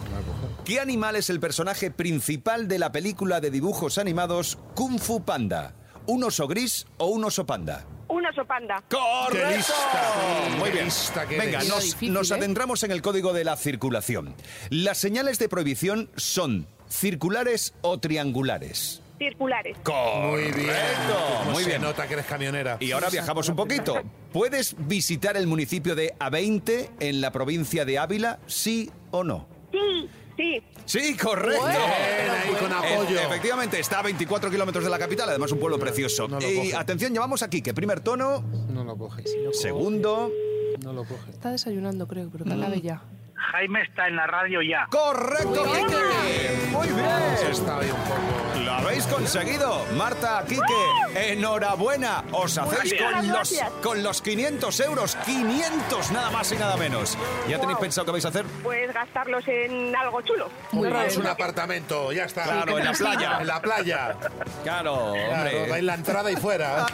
¿Qué 0.65 0.79
animal 0.79 1.15
es 1.15 1.29
el 1.29 1.39
personaje 1.39 1.91
principal 1.91 2.67
de 2.67 2.79
la 2.79 2.91
película 2.91 3.39
de 3.41 3.49
dibujos 3.51 3.97
animados 3.97 4.57
Kung 4.75 4.99
Fu 4.99 5.23
Panda? 5.23 5.73
¿Un 6.05 6.23
oso 6.23 6.47
gris 6.47 6.85
o 6.97 7.07
un 7.07 7.23
oso 7.25 7.45
panda? 7.45 7.85
Un 8.09 8.25
oso 8.25 8.43
panda. 8.45 8.83
¡Correcto! 8.89 9.55
Lista, 9.55 10.57
Muy 10.57 10.71
bien. 10.71 10.85
lista 10.85 11.25
Venga, 11.25 11.59
nos, 11.63 11.83
Difícil, 11.83 12.11
nos 12.13 12.31
¿eh? 12.31 12.33
adentramos 12.35 12.83
en 12.83 12.91
el 12.91 13.01
código 13.01 13.33
de 13.33 13.43
la 13.43 13.55
circulación. 13.55 14.35
Las 14.69 14.97
señales 14.97 15.37
de 15.39 15.47
prohibición 15.47 16.09
son 16.15 16.67
circulares 16.89 17.73
o 17.81 17.99
triangulares. 17.99 19.01
Circulares. 19.19 19.77
Muy 19.85 20.41
bien. 20.43 20.53
Correcto, 20.53 21.37
¿Cómo 21.39 21.51
muy 21.51 21.63
se 21.63 21.69
bien. 21.69 21.81
nota 21.81 22.07
que 22.07 22.13
eres 22.13 22.25
camionera. 22.25 22.77
Y 22.79 22.91
ahora 22.93 23.09
viajamos 23.09 23.47
un 23.49 23.55
poquito. 23.55 24.01
¿Puedes 24.31 24.75
visitar 24.87 25.35
el 25.37 25.45
municipio 25.45 25.93
de 25.93 26.13
A20 26.19 26.89
en 27.01 27.21
la 27.21 27.31
provincia 27.31 27.83
de 27.85 27.99
Ávila, 27.99 28.39
sí 28.47 28.89
o 29.11 29.23
no? 29.23 29.45
Sí, 29.71 30.09
sí. 30.39 30.63
Sí, 30.85 31.15
correcto. 31.17 31.61
Bueno, 31.61 31.77
Bien, 31.79 32.31
ahí 32.31 32.53
con 32.59 32.71
apoyo. 32.73 33.19
E- 33.19 33.23
efectivamente, 33.25 33.79
está 33.79 33.99
a 33.99 34.03
24 34.03 34.49
kilómetros 34.49 34.83
de 34.83 34.89
la 34.89 34.97
capital, 34.97 35.29
además 35.29 35.51
un 35.51 35.59
pueblo 35.59 35.77
precioso. 35.77 36.27
No 36.27 36.39
lo 36.39 36.49
y 36.49 36.55
coge. 36.55 36.75
atención, 36.75 37.13
llevamos 37.13 37.43
aquí 37.43 37.61
que 37.61 37.73
primer 37.73 37.99
tono, 37.99 38.41
No 38.69 38.83
lo 38.83 38.97
coge. 38.97 39.23
segundo, 39.53 40.31
No 40.83 40.93
lo 40.93 41.03
coge. 41.03 41.31
Está 41.31 41.51
desayunando, 41.51 42.07
creo, 42.07 42.29
pero 42.31 42.45
que 42.45 42.53
acabe 42.53 42.81
ya. 42.81 43.01
Jaime 43.51 43.81
está 43.83 44.07
en 44.07 44.15
la 44.15 44.27
radio 44.27 44.61
ya. 44.61 44.87
correcto, 44.89 45.63
Quique. 45.65 46.71
Muy 46.71 46.87
bien. 46.87 47.51
Está 47.51 47.77
un 47.79 47.87
poco. 47.87 48.48
Habéis 48.89 49.05
conseguido, 49.05 49.85
Marta, 49.95 50.43
Quique. 50.47 50.63
Enhorabuena. 51.13 52.23
Os 52.31 52.57
hacéis 52.57 52.95
con 52.95 53.27
los, 53.27 53.53
con 53.83 54.01
los 54.03 54.19
500 54.23 54.79
euros. 54.79 55.15
500 55.25 56.09
nada 56.11 56.31
más 56.31 56.51
y 56.51 56.55
nada 56.55 56.75
menos. 56.75 57.15
¿Ya 57.47 57.59
tenéis 57.59 57.75
Wow. 57.77 57.81
pensado 57.81 58.05
qué 58.05 58.11
vais 58.13 58.25
a 58.25 58.29
hacer? 58.29 58.45
Pues 58.63 58.91
gastarlos 58.91 59.47
en 59.47 59.95
algo 59.95 60.23
chulo. 60.23 60.49
Muy 60.71 60.87
Es 60.87 61.09
bien. 61.09 61.19
un 61.21 61.27
apartamento, 61.27 62.11
ya 62.11 62.23
está. 62.23 62.45
Claro, 62.45 62.79
en 62.79 62.85
la 62.85 62.91
playa. 62.93 63.37
En 63.41 63.47
la 63.47 63.61
playa. 63.61 64.15
Claro, 64.63 65.13
Claro, 65.13 65.57
va 65.71 65.77
en 65.77 65.85
la 65.85 65.93
entrada 65.93 66.31
y 66.31 66.35
fuera. 66.37 66.87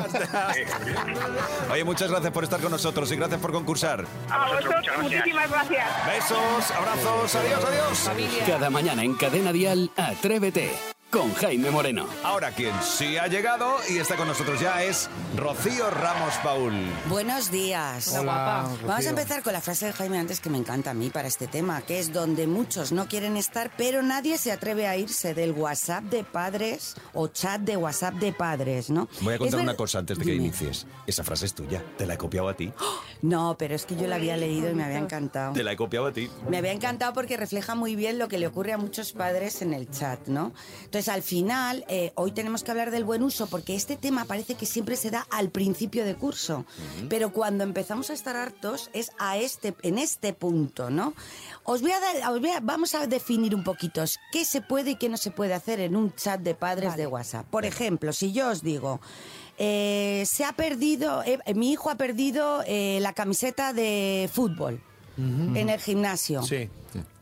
Oye, 1.72 1.86
muchas 1.86 2.12
gracias 2.12 2.34
por 2.34 2.44
estar 2.44 2.60
con 2.60 2.72
nosotros 2.72 3.10
y 3.14 3.16
gracias 3.16 3.40
por 3.40 3.54
concursar. 3.54 4.04
A 4.30 4.50
vosotros, 4.50 4.86
muchísimas 5.02 5.50
gracias. 5.50 5.88
Besos, 6.08 6.72
abrazos, 6.72 7.36
adiós, 7.36 7.64
adiós. 8.10 8.10
Cada 8.46 8.70
mañana 8.70 9.02
en 9.02 9.16
Cadena 9.16 9.54
Dial, 9.54 9.90
Atrévete 9.96 10.74
con 11.10 11.34
Jaime 11.36 11.72
Moreno. 11.72 12.08
Ahora 12.24 12.52
quien 12.52 12.74
sí 12.84 13.18
ha 13.18 13.28
llegado 13.28 13.78
y 13.90 14.00
está 14.00 14.18
con 14.18 14.28
nosotros 14.28 14.60
ya 14.60 14.84
es 14.84 15.10
Rocío 15.38 15.90
Ramos 15.90 16.34
Paul. 16.44 16.74
Buenos 17.08 17.52
días. 17.52 18.10
Hola, 18.10 18.22
guapa. 18.24 18.70
Vamos 18.86 19.06
a 19.06 19.10
empezar 19.10 19.42
con 19.42 19.54
la 19.54 19.62
frase 19.62 19.86
de 19.86 19.94
Jaime 19.94 20.18
antes 20.18 20.42
que 20.42 20.50
me 20.50 20.58
encanta 20.58 20.92
a 20.92 20.94
mí 20.94 21.10
para 21.10 21.28
este 21.30 21.48
tema, 21.48 21.82
que 21.84 22.00
es 22.00 22.12
donde 22.12 22.48
muchos 22.48 22.92
no 22.92 23.08
quieren 23.08 23.38
estar, 23.38 23.72
pero 23.78 24.02
nadie 24.02 24.38
se 24.38 24.52
atreve 24.52 24.88
a 24.88 24.98
irse 24.98 25.34
del 25.34 25.52
WhatsApp 25.54 26.04
de 26.06 26.24
padres 26.26 26.96
o 27.14 27.28
chat 27.28 27.62
de 27.62 27.78
WhatsApp 27.78 28.16
de 28.16 28.34
padres, 28.34 28.90
¿no? 28.90 29.08
Voy 29.22 29.36
a 29.36 29.38
contar 29.38 29.62
una 29.62 29.76
cosa 29.78 30.00
antes 30.00 30.18
de 30.18 30.26
que 30.26 30.32
Dime. 30.32 30.46
inicies. 30.48 30.86
Esa 31.08 31.24
frase 31.24 31.46
es 31.46 31.54
tuya. 31.54 31.82
Te 31.98 32.06
la 32.06 32.16
he 32.16 32.18
copiado 32.18 32.50
a 32.50 32.54
ti. 32.56 32.72
No, 33.22 33.56
pero 33.58 33.74
es 33.74 33.88
que 33.88 33.96
yo 33.96 34.06
la 34.06 34.18
había 34.18 34.38
leído 34.38 34.70
y 34.70 34.76
me 34.76 34.84
había 34.84 35.00
encantado. 35.00 35.54
Te 35.54 35.64
la 35.64 35.72
he 35.72 35.76
copiado 35.76 36.06
a 36.06 36.12
ti. 36.12 36.30
Me 36.48 36.58
había 36.60 36.74
encantado 36.74 37.14
porque 37.14 37.38
refleja 37.38 37.74
muy 37.74 37.96
bien 37.96 38.20
lo 38.20 38.28
que 38.28 38.38
le 38.38 38.46
ocurre 38.46 38.74
a 38.74 38.78
muchos 38.78 39.14
padres 39.14 39.64
en 39.64 39.74
el 39.74 39.90
chat, 39.90 40.28
¿no? 40.28 40.54
Entonces, 40.84 41.05
al 41.10 41.22
final, 41.24 41.86
eh, 41.88 42.12
hoy 42.16 42.32
tenemos 42.32 42.64
que 42.64 42.72
hablar 42.72 42.92
del 42.92 43.04
buen 43.04 43.24
uso 43.24 43.48
porque 43.48 43.76
este 43.76 43.96
tema 43.96 44.26
parece 44.26 44.56
que 44.56 44.66
siempre 44.66 44.96
se 44.96 45.10
da 45.12 45.28
al 45.32 45.50
principio 45.50 46.06
de 46.06 46.16
curso, 46.16 46.66
pero 47.10 47.32
cuando 47.32 47.64
empezamos 47.64 48.10
a 48.10 48.14
estar 48.14 48.36
hartos 48.36 48.90
es 48.94 49.12
a 49.20 49.38
este, 49.38 49.76
en 49.82 49.98
este 49.98 50.34
punto, 50.34 50.90
¿no? 50.90 51.14
Os 51.64 51.82
voy 51.82 51.92
a 51.92 52.00
dar, 52.00 52.32
os 52.34 52.40
voy 52.40 52.50
a- 52.52 52.60
vamos 52.60 52.94
a 52.96 53.08
definir 53.08 53.56
un 53.56 53.64
poquito 53.64 54.04
qué 54.32 54.46
se 54.46 54.62
puede 54.62 54.92
y 54.92 54.96
qué 54.96 55.10
no 55.10 55.18
se 55.18 55.32
puede 55.32 55.54
hacer 55.54 55.80
en 55.80 55.96
un 55.96 56.14
chat 56.16 56.40
de 56.42 56.56
padres 56.56 56.96
de 56.96 57.08
WhatsApp. 57.08 57.46
Por 57.50 57.66
ejemplo, 57.66 58.12
si 58.14 58.32
yo 58.34 58.50
os 58.50 58.62
digo, 58.62 59.00
eh, 59.58 60.24
se 60.28 60.44
ha 60.44 60.52
perdido, 60.54 61.24
eh, 61.24 61.40
mi 61.56 61.72
hijo 61.72 61.90
ha 61.90 61.96
perdido 61.96 62.62
eh, 62.68 63.00
la 63.02 63.14
camiseta 63.14 63.74
de 63.74 64.30
fútbol 64.32 64.82
en 65.18 65.70
el 65.70 65.80
gimnasio. 65.80 66.44
Sí, 66.44 66.70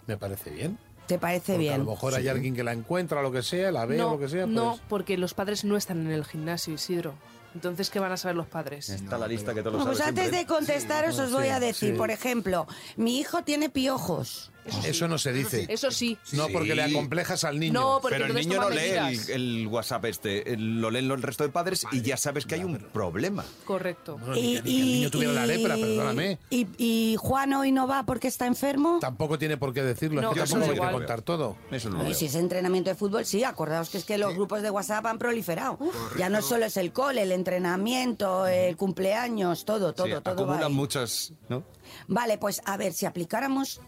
me 0.08 0.18
parece 0.18 0.50
bien. 0.50 0.80
¿Te 1.08 1.20
parece 1.20 1.54
Porque 1.54 1.58
bien? 1.60 1.74
a 1.74 1.78
lo 1.80 1.86
mejor 1.92 2.16
hay 2.16 2.28
alguien 2.30 2.56
que 2.56 2.64
la 2.64 2.72
encuentra, 2.72 3.22
lo 3.22 3.32
que 3.32 3.44
sea, 3.44 3.72
la 3.72 3.86
ve 3.86 4.02
o 4.02 4.06
No, 4.06 4.12
lo 4.14 4.20
que 4.20 4.30
sea. 4.30 4.46
no, 4.46 4.70
pues- 4.72 4.82
porque 4.88 5.18
los 5.18 5.34
padres 5.34 5.66
no 5.66 5.76
están 5.76 6.00
en 6.06 6.12
el 6.12 6.24
gimnasio, 6.26 6.74
Isidro. 6.74 7.14
Entonces, 7.54 7.90
¿qué 7.92 8.00
van 8.00 8.12
a 8.12 8.18
saber 8.18 8.36
los 8.38 8.48
padres? 8.48 8.90
Está 8.90 9.18
la 9.18 9.28
lista 9.28 9.54
que 9.54 9.62
todos 9.62 9.78
lo 9.80 9.86
Pues 9.86 9.98
sabes 10.00 10.10
antes 10.18 10.32
de 10.32 10.46
contestaros 10.48 11.20
os 11.20 11.32
voy 11.32 11.50
a 11.50 11.60
decir, 11.60 11.92
sí. 11.92 11.98
por 11.98 12.10
ejemplo, 12.10 12.66
mi 12.96 13.20
hijo 13.20 13.44
tiene 13.44 13.70
piojos. 13.70 14.50
Eso 14.86 15.08
no 15.08 15.18
se 15.18 15.34
dice. 15.34 15.66
Eso 15.70 15.92
sí. 15.92 16.18
No, 16.32 16.48
porque 16.50 16.70
Sí. 16.70 16.76
le 16.76 16.84
acomplejas 16.84 17.44
al 17.44 17.60
niño. 17.60 17.74
No, 17.74 18.00
porque 18.02 18.18
Pero 18.18 18.28
el 18.28 18.34
niño 18.36 18.62
no 18.62 18.70
lee 18.70 18.92
el, 19.30 19.30
el 19.32 19.68
WhatsApp 19.68 20.06
este, 20.06 20.54
el- 20.54 20.80
lo 20.82 20.90
leen 20.92 21.12
el 21.12 21.22
resto 21.22 21.44
de 21.44 21.50
padres 21.50 21.86
y 21.92 22.02
ya 22.02 22.18
sabes 22.18 22.46
que 22.46 22.56
hay 22.56 22.64
un 22.64 22.78
problema. 22.78 23.44
Correcto. 23.66 24.18
Bueno, 24.18 24.36
ni, 24.36 24.56
que, 24.56 24.62
ni 24.62 24.64
que 24.64 24.80
el 24.80 24.86
niño 24.86 25.10
tuviera 25.12 25.34
la 25.34 25.46
lepra, 25.46 25.76
perdóname. 25.76 26.40
Y, 26.50 26.68
y 26.78 27.16
Juan 27.20 27.54
hoy 27.54 27.72
no 27.72 27.88
va 27.88 28.04
porque 28.04 28.28
está 28.28 28.46
enfermo. 28.48 29.00
Tampoco 29.02 29.38
tiene 29.38 29.58
por 29.58 29.74
qué 29.74 29.84
decirlo, 29.84 30.22
No, 30.22 30.30
es 30.30 30.34
que 30.38 30.44
eso 30.44 30.54
tampoco 30.60 30.72
hay 30.84 30.88
que 30.90 30.94
contar 30.94 31.22
todo. 31.22 31.58
Eso 31.72 31.90
no 31.90 32.14
si 32.14 32.26
es 32.28 32.36
entrenamiento 32.36 32.90
de 32.90 32.96
fútbol, 32.96 33.26
sí, 33.26 33.44
acordaos 33.44 33.90
que 33.90 33.98
es 33.98 34.06
que 34.06 34.18
los 34.18 34.34
grupos 34.36 34.62
de 34.62 34.70
WhatsApp 34.70 35.06
han 35.08 35.18
proliferado. 35.18 35.78
Ya 36.18 36.30
no 36.30 36.42
solo 36.42 36.66
es 36.66 36.78
el 36.78 36.92
cole, 36.94 37.24
el 37.24 37.32
entrenamiento, 37.32 38.46
el 38.48 38.78
cumpleaños, 38.78 39.66
todo, 39.66 39.94
todo, 39.94 40.06
Sí, 40.08 40.14
todo 40.14 40.24
va 40.24 40.32
acumulan 40.32 40.64
ahí. 40.64 40.74
muchas, 40.74 41.34
¿no? 41.50 41.64
Vale, 42.08 42.38
pues 42.38 42.62
a 42.66 42.78
ver, 42.78 42.94
si 42.94 43.06
aplicáramos, 43.06 43.82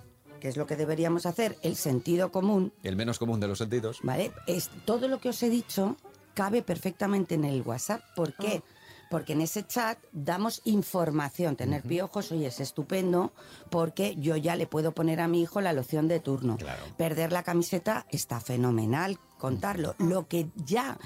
que 0.46 0.50
es 0.50 0.58
lo 0.58 0.68
que 0.68 0.76
deberíamos 0.76 1.26
hacer, 1.26 1.58
el 1.64 1.76
sentido 1.76 2.32
común, 2.32 2.72
El 2.84 2.96
menos 2.96 3.18
común 3.18 3.40
de 3.40 3.48
los 3.48 3.58
sentidos. 3.58 3.98
¿vale? 4.04 4.32
Es, 4.46 4.70
todo 4.86 5.08
lo 5.08 5.18
que 5.18 5.30
os 5.30 5.42
he 5.42 5.50
dicho 5.50 5.98
cabe 6.36 6.62
perfectamente 6.62 7.34
en 7.34 7.46
el 7.46 7.64
WhatsApp. 7.64 8.04
¿Por 8.16 8.36
qué? 8.36 8.62
Porque 9.10 9.34
en 9.34 9.42
ese 9.42 9.66
chat 9.66 9.98
damos 10.12 10.62
información. 10.66 11.56
Tener 11.56 11.82
piojos, 11.82 12.32
oye, 12.32 12.46
es 12.46 12.60
estupendo, 12.60 13.34
porque 13.72 14.16
yo 14.18 14.36
ya 14.36 14.56
le 14.56 14.68
puedo 14.68 14.92
poner 14.92 15.20
a 15.20 15.28
mi 15.28 15.42
hijo 15.42 15.62
la 15.62 15.74
loción 15.74 16.08
de 16.08 16.20
turno. 16.20 16.60
Perder 16.96 17.32
la 17.32 17.42
camiseta 17.42 18.06
está 18.12 18.40
fenomenal 18.40 19.18
contarlo. 19.40 19.96
Lo 19.98 20.28
que 20.28 20.52
ya 20.64 21.00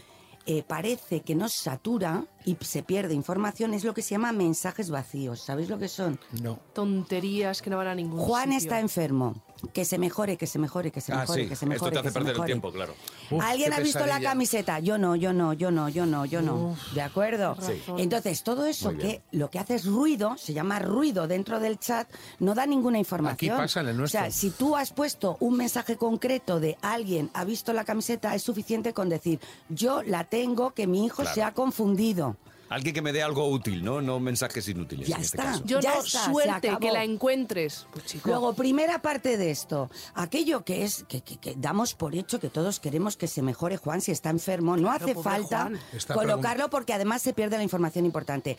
eh, 0.52 0.64
parece 0.64 1.22
que 1.22 1.36
nos 1.36 1.54
satura 1.54 2.26
y 2.44 2.58
se 2.62 2.82
pierde 2.82 3.14
información 3.14 3.76
es 3.76 3.84
lo 3.84 3.94
que 3.94 4.02
se 4.02 4.16
llama 4.16 4.32
mensajes 4.32 4.90
vacíos. 4.90 5.42
¿Sabéis 5.42 5.70
lo 5.70 5.78
que 5.78 5.88
son? 5.88 6.20
No. 6.42 6.60
Tonterías 6.74 7.62
que 7.62 7.70
no 7.70 7.78
van 7.78 7.86
a 7.86 7.94
ningún 7.94 8.20
Juan 8.20 8.46
sitio. 8.46 8.58
está 8.58 8.80
enfermo. 8.80 9.44
Que 9.74 9.84
se 9.84 9.98
mejore, 9.98 10.38
que 10.38 10.48
se 10.48 10.58
mejore, 10.58 10.90
que 10.92 11.02
se 11.02 11.12
Ah, 11.12 11.18
mejore, 11.20 11.44
sí. 11.44 11.50
que 11.50 11.56
se 11.56 11.66
Esto 11.66 11.68
mejore. 11.68 11.92
te 11.92 11.98
hace 12.00 12.04
que 12.08 12.10
se 12.10 12.14
perder 12.14 12.30
el 12.32 12.34
mejore. 12.38 12.48
tiempo, 12.48 12.72
claro. 12.72 12.94
Uf, 13.30 13.44
¿Alguien 13.44 13.74
ha 13.74 13.80
visto 13.80 14.06
la 14.06 14.22
camiseta? 14.22 14.80
Yo 14.80 14.98
no, 14.98 15.16
yo 15.18 15.34
no, 15.34 15.52
yo 15.54 15.70
no, 15.70 15.90
yo 15.90 16.06
no, 16.06 16.26
yo 16.26 16.42
no. 16.42 16.78
¿De 16.96 17.02
acuerdo? 17.02 17.58
Sí. 17.60 17.74
Entonces, 17.98 18.42
todo 18.44 18.66
eso 18.66 18.96
que 18.96 19.22
lo 19.32 19.50
que 19.50 19.60
hace 19.60 19.76
es 19.76 19.86
ruido, 19.86 20.38
se 20.38 20.54
llama 20.54 20.80
ruido 20.80 21.28
dentro 21.28 21.60
del 21.60 21.78
chat, 21.78 22.08
no 22.40 22.56
da 22.56 22.66
ninguna 22.66 23.00
información. 23.00 23.52
Aquí 23.54 23.62
pasa 23.62 23.82
en 23.82 23.90
el 23.90 23.98
nuestro. 23.98 24.20
O 24.22 24.24
sea, 24.24 24.32
si 24.32 24.50
tú 24.52 24.76
has 24.78 24.94
puesto 24.94 25.36
un 25.42 25.58
mensaje 25.58 25.98
concreto 25.98 26.60
de 26.60 26.78
alguien 26.82 27.30
ha 27.34 27.44
visto 27.44 27.74
la 27.74 27.84
camiseta, 27.84 28.34
es 28.36 28.42
suficiente 28.44 28.94
con 28.94 29.10
decir, 29.10 29.40
yo 29.68 30.04
la 30.04 30.24
tengo, 30.24 30.72
que 30.72 30.88
mi 30.88 31.06
hijo 31.06 31.22
Claro. 31.24 31.36
se 31.36 31.44
ha 31.44 31.54
confundido. 31.54 32.38
Alguien 32.70 32.94
que 32.94 33.02
me 33.02 33.12
dé 33.12 33.24
algo 33.24 33.48
útil, 33.50 33.84
¿no? 33.84 34.00
No 34.02 34.20
mensajes 34.20 34.68
inútiles 34.70 35.08
Ya 35.08 35.16
en 35.16 35.22
este 35.24 35.38
está. 35.38 35.52
caso. 35.52 35.64
Yo 35.66 35.80
Ya 35.80 35.96
no, 35.96 36.04
está, 36.04 36.26
suerte 36.26 36.78
que 36.80 36.92
la 36.92 37.04
encuentres. 37.04 37.88
Pues 37.92 38.06
chico. 38.06 38.30
Luego, 38.30 38.54
primera 38.54 39.02
parte 39.02 39.38
de 39.38 39.50
esto, 39.52 39.90
aquello 40.14 40.64
que 40.64 40.84
es 40.84 41.04
que, 41.08 41.22
que- 41.22 41.38
que 41.38 41.56
damos 41.58 41.96
por 41.96 42.14
hecho 42.16 42.40
que 42.40 42.50
todos 42.50 42.80
queremos 42.80 43.18
que 43.18 43.28
se 43.28 43.42
mejore 43.42 43.78
Juan 43.78 44.02
si 44.02 44.12
está 44.12 44.30
enfermo, 44.30 44.78
no 44.78 44.92
hace 44.92 45.16
falta 45.16 45.72
colocarlo 46.14 46.70
porque 46.70 46.94
además 46.94 47.22
se 47.24 47.34
pierde 47.34 47.58
la 47.58 47.64
información 47.64 48.06
importante. 48.06 48.58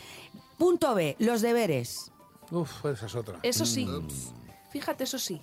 Punto 0.58 0.94
B, 0.94 1.16
los 1.20 1.40
deberes. 1.40 2.10
Uf, 2.50 2.84
esa 2.86 3.06
es 3.06 3.14
otra. 3.14 3.38
Eso 3.44 3.64
sí. 3.64 3.88
Fíjate, 4.70 5.04
eso 5.04 5.18
sí. 5.18 5.40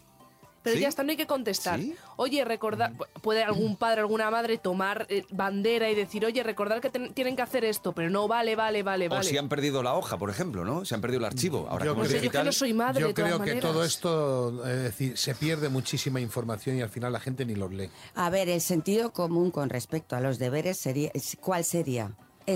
Pero 0.68 0.76
¿Sí? 0.76 0.82
ya 0.82 0.90
está, 0.90 1.04
no 1.04 1.12
hay 1.12 1.18
que 1.18 1.28
contestar. 1.28 1.80
¿Sí? 1.80 1.96
Oye, 2.18 2.44
recordar, 2.44 2.94
puede 3.22 3.44
algún 3.44 3.78
padre, 3.78 4.02
alguna 4.02 4.30
madre 4.30 4.58
tomar 4.58 5.06
eh, 5.10 5.24
bandera 5.30 5.90
y 5.90 5.96
decir, 5.96 6.26
oye, 6.26 6.44
recordar 6.44 6.82
que 6.82 6.90
ten- 6.90 7.14
tienen 7.14 7.36
que 7.38 7.42
hacer 7.42 7.64
esto, 7.64 7.94
pero 7.94 8.10
no, 8.10 8.28
vale, 8.28 8.56
vale, 8.58 8.84
vale, 8.84 9.08
O 9.08 9.12
vale. 9.12 9.24
si 9.24 9.38
han 9.38 9.48
perdido 9.48 9.82
la 9.82 9.94
hoja, 9.96 10.18
por 10.18 10.30
ejemplo, 10.30 10.66
¿no? 10.66 10.84
Se 10.84 10.94
han 10.96 11.00
perdido 11.02 11.20
el 11.20 11.26
archivo. 11.26 11.68
Ahora 11.70 11.86
Yo 11.86 11.92
como 11.94 12.04
es 12.04 12.10
sé, 12.10 12.16
yo 12.16 12.20
que 12.20 12.24
digital... 12.24 12.46
no 12.46 12.52
soy 12.52 12.74
madre 12.74 13.02
Yo 13.02 13.08
de 13.08 13.14
todas 13.14 13.30
creo 13.30 13.40
que 13.44 13.50
maneras. 13.52 13.72
todo 13.72 13.84
esto, 13.86 14.68
es 14.68 14.84
decir, 14.84 15.18
se 15.18 15.36
pierde 15.36 15.70
muchísima 15.70 16.20
información 16.20 16.78
y 16.78 16.82
al 16.82 16.90
final 16.90 17.14
la 17.14 17.20
gente 17.22 17.46
ni 17.46 17.56
los 17.56 17.72
lee. 17.72 17.90
A 18.16 18.30
ver, 18.30 18.50
el 18.50 18.60
sentido 18.60 19.14
común 19.14 19.52
con 19.52 19.70
respecto 19.70 20.16
a 20.16 20.20
los 20.20 20.40
deberes 20.40 20.78
sería, 20.78 21.12
¿cuál 21.40 21.64
sería? 21.64 22.12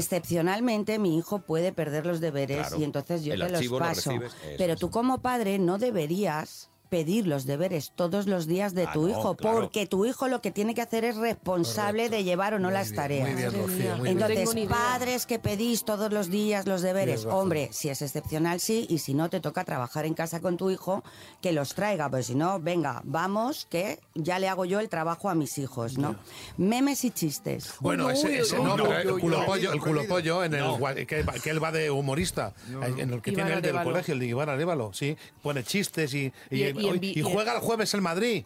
Excepcionalmente, 0.06 0.98
mi 1.00 1.16
hijo 1.16 1.40
puede 1.42 1.72
perder 1.72 2.08
los 2.08 2.20
deberes 2.20 2.58
Claro. 2.68 2.80
y 2.80 2.84
entonces 2.84 3.24
yo 3.24 3.34
te 3.34 3.38
los 3.38 3.64
lo 3.66 3.78
paso. 3.78 4.10
recibes, 4.10 4.34
eso 4.34 4.56
Pero 4.58 4.76
tú 4.76 4.90
como 4.90 5.22
padre 5.22 5.60
no 5.60 5.78
deberías 5.78 6.71
pedir 6.92 7.26
los 7.26 7.46
deberes 7.46 7.94
todos 7.96 8.28
los 8.28 8.48
días 8.48 8.74
de 8.76 8.84
Ah, 8.86 8.92
tu 8.92 9.04
no, 9.04 9.10
hijo, 9.10 9.36
claro. 9.38 9.62
porque 9.62 9.88
tu 9.88 10.06
hijo 10.06 10.28
lo 10.28 10.42
que 10.42 10.52
tiene 10.52 10.76
que 10.76 10.82
hacer 10.82 11.06
es 11.06 11.16
responsable 11.16 12.10
de 12.10 12.26
llevar 12.26 12.54
o 12.54 12.60
no 12.60 12.70
las 12.70 12.92
tareas. 12.92 13.30
muy 13.30 13.38
bien, 13.38 13.54
Rocío, 13.54 13.96
muy 13.96 14.04
bien. 14.10 14.18
No 14.20 14.28
Entonces, 14.28 14.68
padres 14.68 15.26
que 15.26 15.40
pedís 15.40 15.86
todos 15.86 16.12
los 16.12 16.30
días 16.30 16.68
los 16.68 16.82
deberes, 16.82 17.24
hombre, 17.26 17.70
si 17.72 17.88
es 17.88 18.02
excepcional 18.02 18.60
sí, 18.60 18.88
y 18.90 18.98
si 18.98 19.14
no 19.14 19.30
te 19.30 19.40
toca 19.40 19.64
trabajar 19.64 20.06
en 20.06 20.14
casa 20.16 20.42
con 20.42 20.58
tu 20.58 20.70
hijo, 20.70 21.02
que 21.42 21.54
los 21.54 21.76
traiga, 21.76 22.10
pues 22.10 22.26
si 22.26 22.36
no, 22.36 22.60
venga, 22.60 23.00
vamos, 23.06 23.66
que 23.70 24.02
ya 24.14 24.38
le 24.40 24.50
hago 24.50 24.66
yo 24.66 24.82
el 24.82 24.90
trabajo 24.90 25.30
a 25.30 25.34
mis 25.34 25.58
hijos, 25.60 25.98
¿no? 25.98 26.18
Memes 26.58 27.06
y 27.06 27.12
chistes. 27.12 27.72
Bueno, 27.80 28.08
Uy, 28.08 28.14
ese, 28.16 28.38
ese 28.40 28.60
uy, 28.60 28.66
no, 28.66 28.74
uy, 28.84 28.90
el 29.02 29.12
uy, 29.12 29.22
culo 29.22 29.46
pollo, 29.46 29.72
el 29.72 29.80
culo 29.80 30.06
pollo 30.10 30.44
en 30.44 30.56
el 30.56 30.60
No. 30.60 30.78
gua- 30.78 30.94
que, 31.06 31.24
que 31.42 31.50
él 31.50 31.64
va 31.64 31.72
de 31.72 31.90
humorista, 31.90 32.54
en 32.68 33.14
el 33.14 33.22
que 33.22 33.32
tiene 33.32 33.54
el 33.54 33.62
del 33.62 33.82
colegio, 33.82 34.14
el 34.14 34.20
de 34.20 34.26
Iván 34.26 34.50
Arévalo, 34.50 34.92
sí, 34.92 35.16
pone 35.42 35.64
chistes 35.64 36.14
y, 36.14 36.34
y, 36.50 36.81
Y- 36.81 36.81
y 36.82 37.22
juega 37.22 37.54
el 37.54 37.60
jueves 37.60 37.94
el 37.94 38.02
Madrid. 38.02 38.44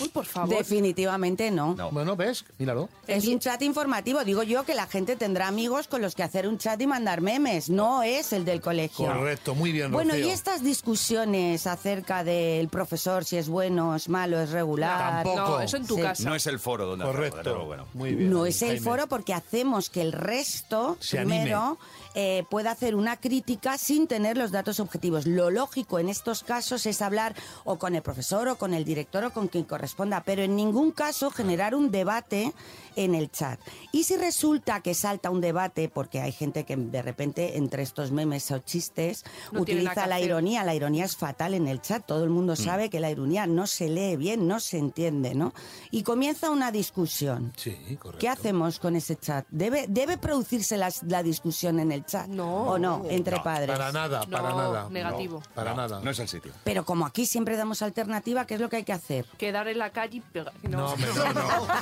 Uy, 0.00 0.08
por 0.08 0.24
favor. 0.24 0.56
Definitivamente 0.56 1.50
no. 1.50 1.74
No. 1.74 1.90
Bueno, 1.90 2.16
¿ves? 2.16 2.44
Míralo. 2.58 2.88
Es 3.06 3.26
un 3.26 3.38
chat 3.38 3.60
informativo. 3.62 4.24
Digo 4.24 4.42
yo 4.42 4.64
que 4.64 4.74
la 4.74 4.86
gente 4.86 5.16
tendrá 5.16 5.48
amigos 5.48 5.86
con 5.88 6.00
los 6.02 6.14
que 6.14 6.22
hacer 6.22 6.48
un 6.48 6.58
chat 6.58 6.80
y 6.80 6.86
mandar 6.86 7.20
memes. 7.20 7.68
No 7.70 8.02
es 8.02 8.32
el 8.32 8.44
del 8.44 8.60
colegio. 8.60 9.06
Correcto, 9.06 9.54
muy 9.54 9.72
bien, 9.72 9.92
Bueno, 9.92 10.10
Rocío. 10.12 10.26
y 10.28 10.30
estas 10.30 10.62
discusiones 10.62 11.66
acerca 11.66 12.24
del 12.24 12.68
profesor, 12.68 13.24
si 13.24 13.36
es 13.36 13.48
bueno, 13.48 13.94
es 13.94 14.08
malo, 14.08 14.40
es 14.40 14.50
regular. 14.50 15.24
Tampoco. 15.24 15.36
No, 15.50 15.60
eso 15.60 15.76
en 15.76 15.86
tu 15.86 15.96
Sí. 15.96 16.02
casa. 16.02 16.24
No 16.28 16.34
es 16.34 16.46
el 16.46 16.58
foro 16.58 16.86
donde 16.86 17.04
luego, 17.04 17.18
Correcto. 17.18 17.64
bueno. 17.66 17.86
Muy 17.94 18.14
bien. 18.14 18.30
No 18.30 18.46
es 18.46 18.62
el 18.62 18.68
Jaime. 18.78 18.84
foro 18.84 19.06
porque 19.08 19.34
hacemos 19.34 19.90
que 19.90 20.00
el 20.00 20.12
resto, 20.12 20.96
Se 21.00 21.18
primero, 21.18 21.78
eh, 22.14 22.44
pueda 22.50 22.70
hacer 22.70 22.94
una 22.94 23.16
crítica 23.16 23.78
sin 23.78 24.06
tener 24.06 24.36
los 24.36 24.50
datos 24.50 24.80
objetivos. 24.80 25.26
Lo 25.26 25.50
lógico 25.50 25.98
en 25.98 26.08
estos 26.08 26.42
casos 26.42 26.86
es 26.86 27.00
hablar 27.02 27.34
o 27.64 27.78
con 27.78 27.94
el 27.94 28.02
profesor 28.02 28.48
o 28.48 28.56
con 28.56 28.74
el 28.74 28.84
director 28.84 29.24
o 29.24 29.32
con 29.32 29.48
quien 29.48 29.64
corresponda, 29.72 30.22
pero 30.22 30.42
en 30.42 30.54
ningún 30.54 30.90
caso 30.92 31.30
generar 31.30 31.74
un 31.74 31.90
debate 31.90 32.52
en 32.94 33.14
el 33.14 33.30
chat. 33.30 33.58
Y 33.90 34.04
si 34.04 34.18
resulta 34.18 34.82
que 34.82 34.92
salta 34.92 35.30
un 35.30 35.40
debate, 35.40 35.88
porque 35.88 36.20
hay 36.20 36.30
gente 36.30 36.64
que 36.64 36.76
de 36.76 37.00
repente 37.00 37.56
entre 37.56 37.82
estos 37.82 38.10
memes 38.12 38.50
o 38.50 38.58
chistes 38.58 39.24
No 39.50 39.62
utiliza 39.62 40.06
la 40.06 40.20
ironía, 40.20 40.62
la 40.62 40.74
ironía 40.74 41.06
es 41.06 41.16
fatal 41.16 41.54
en 41.54 41.68
el 41.68 41.80
chat, 41.80 42.04
todo 42.04 42.22
el 42.22 42.28
mundo 42.28 42.54
sabe 42.54 42.90
que 42.90 43.00
la 43.00 43.10
ironía 43.10 43.46
no 43.46 43.66
se 43.66 43.88
lee 43.88 44.16
bien, 44.16 44.46
no 44.46 44.60
se 44.60 44.76
entiende, 44.76 45.34
¿no? 45.34 45.54
Y 45.90 46.02
comienza 46.02 46.50
una 46.50 46.70
discusión. 46.70 47.54
Sí, 47.56 47.74
correcto. 47.98 48.18
¿Qué 48.18 48.28
hacemos 48.28 48.78
con 48.78 48.94
ese 48.94 49.16
chat? 49.16 49.46
¿Debe, 49.48 49.86
debe 49.88 50.18
producirse 50.18 50.76
la, 50.76 51.22
discusión 51.22 51.80
en 51.80 51.92
el 51.92 52.04
chat? 52.04 52.26
No. 52.26 52.64
¿O 52.64 52.78
no? 52.78 53.04
Entre 53.08 53.38
No, 53.38 53.42
padres. 53.42 53.70
Para 53.70 53.90
nada, 53.90 54.20
para 54.26 54.50
No, 54.50 54.56
nada. 54.58 54.90
negativo. 54.90 55.38
No, 55.40 55.54
para 55.54 55.70
No, 55.70 55.76
nada. 55.78 56.00
No 56.02 56.10
es 56.10 56.18
el 56.18 56.28
sitio. 56.28 56.52
Pero 56.62 56.84
como 56.84 57.06
aquí 57.06 57.24
siempre 57.24 57.56
damos 57.56 57.80
alternativa, 57.80 58.46
¿qué 58.46 58.56
es 58.56 58.60
lo 58.60 58.68
que 58.68 58.76
hay 58.76 58.84
que 58.84 58.92
hacer? 58.92 59.24
Quedar 59.38 59.61
en 59.68 59.78
la 59.78 59.90
calle 59.90 60.18
y 60.18 60.20
pegar. 60.20 60.52
No, 60.62 60.96
No, 60.96 60.98
no, 61.06 61.32
no. 61.34 61.66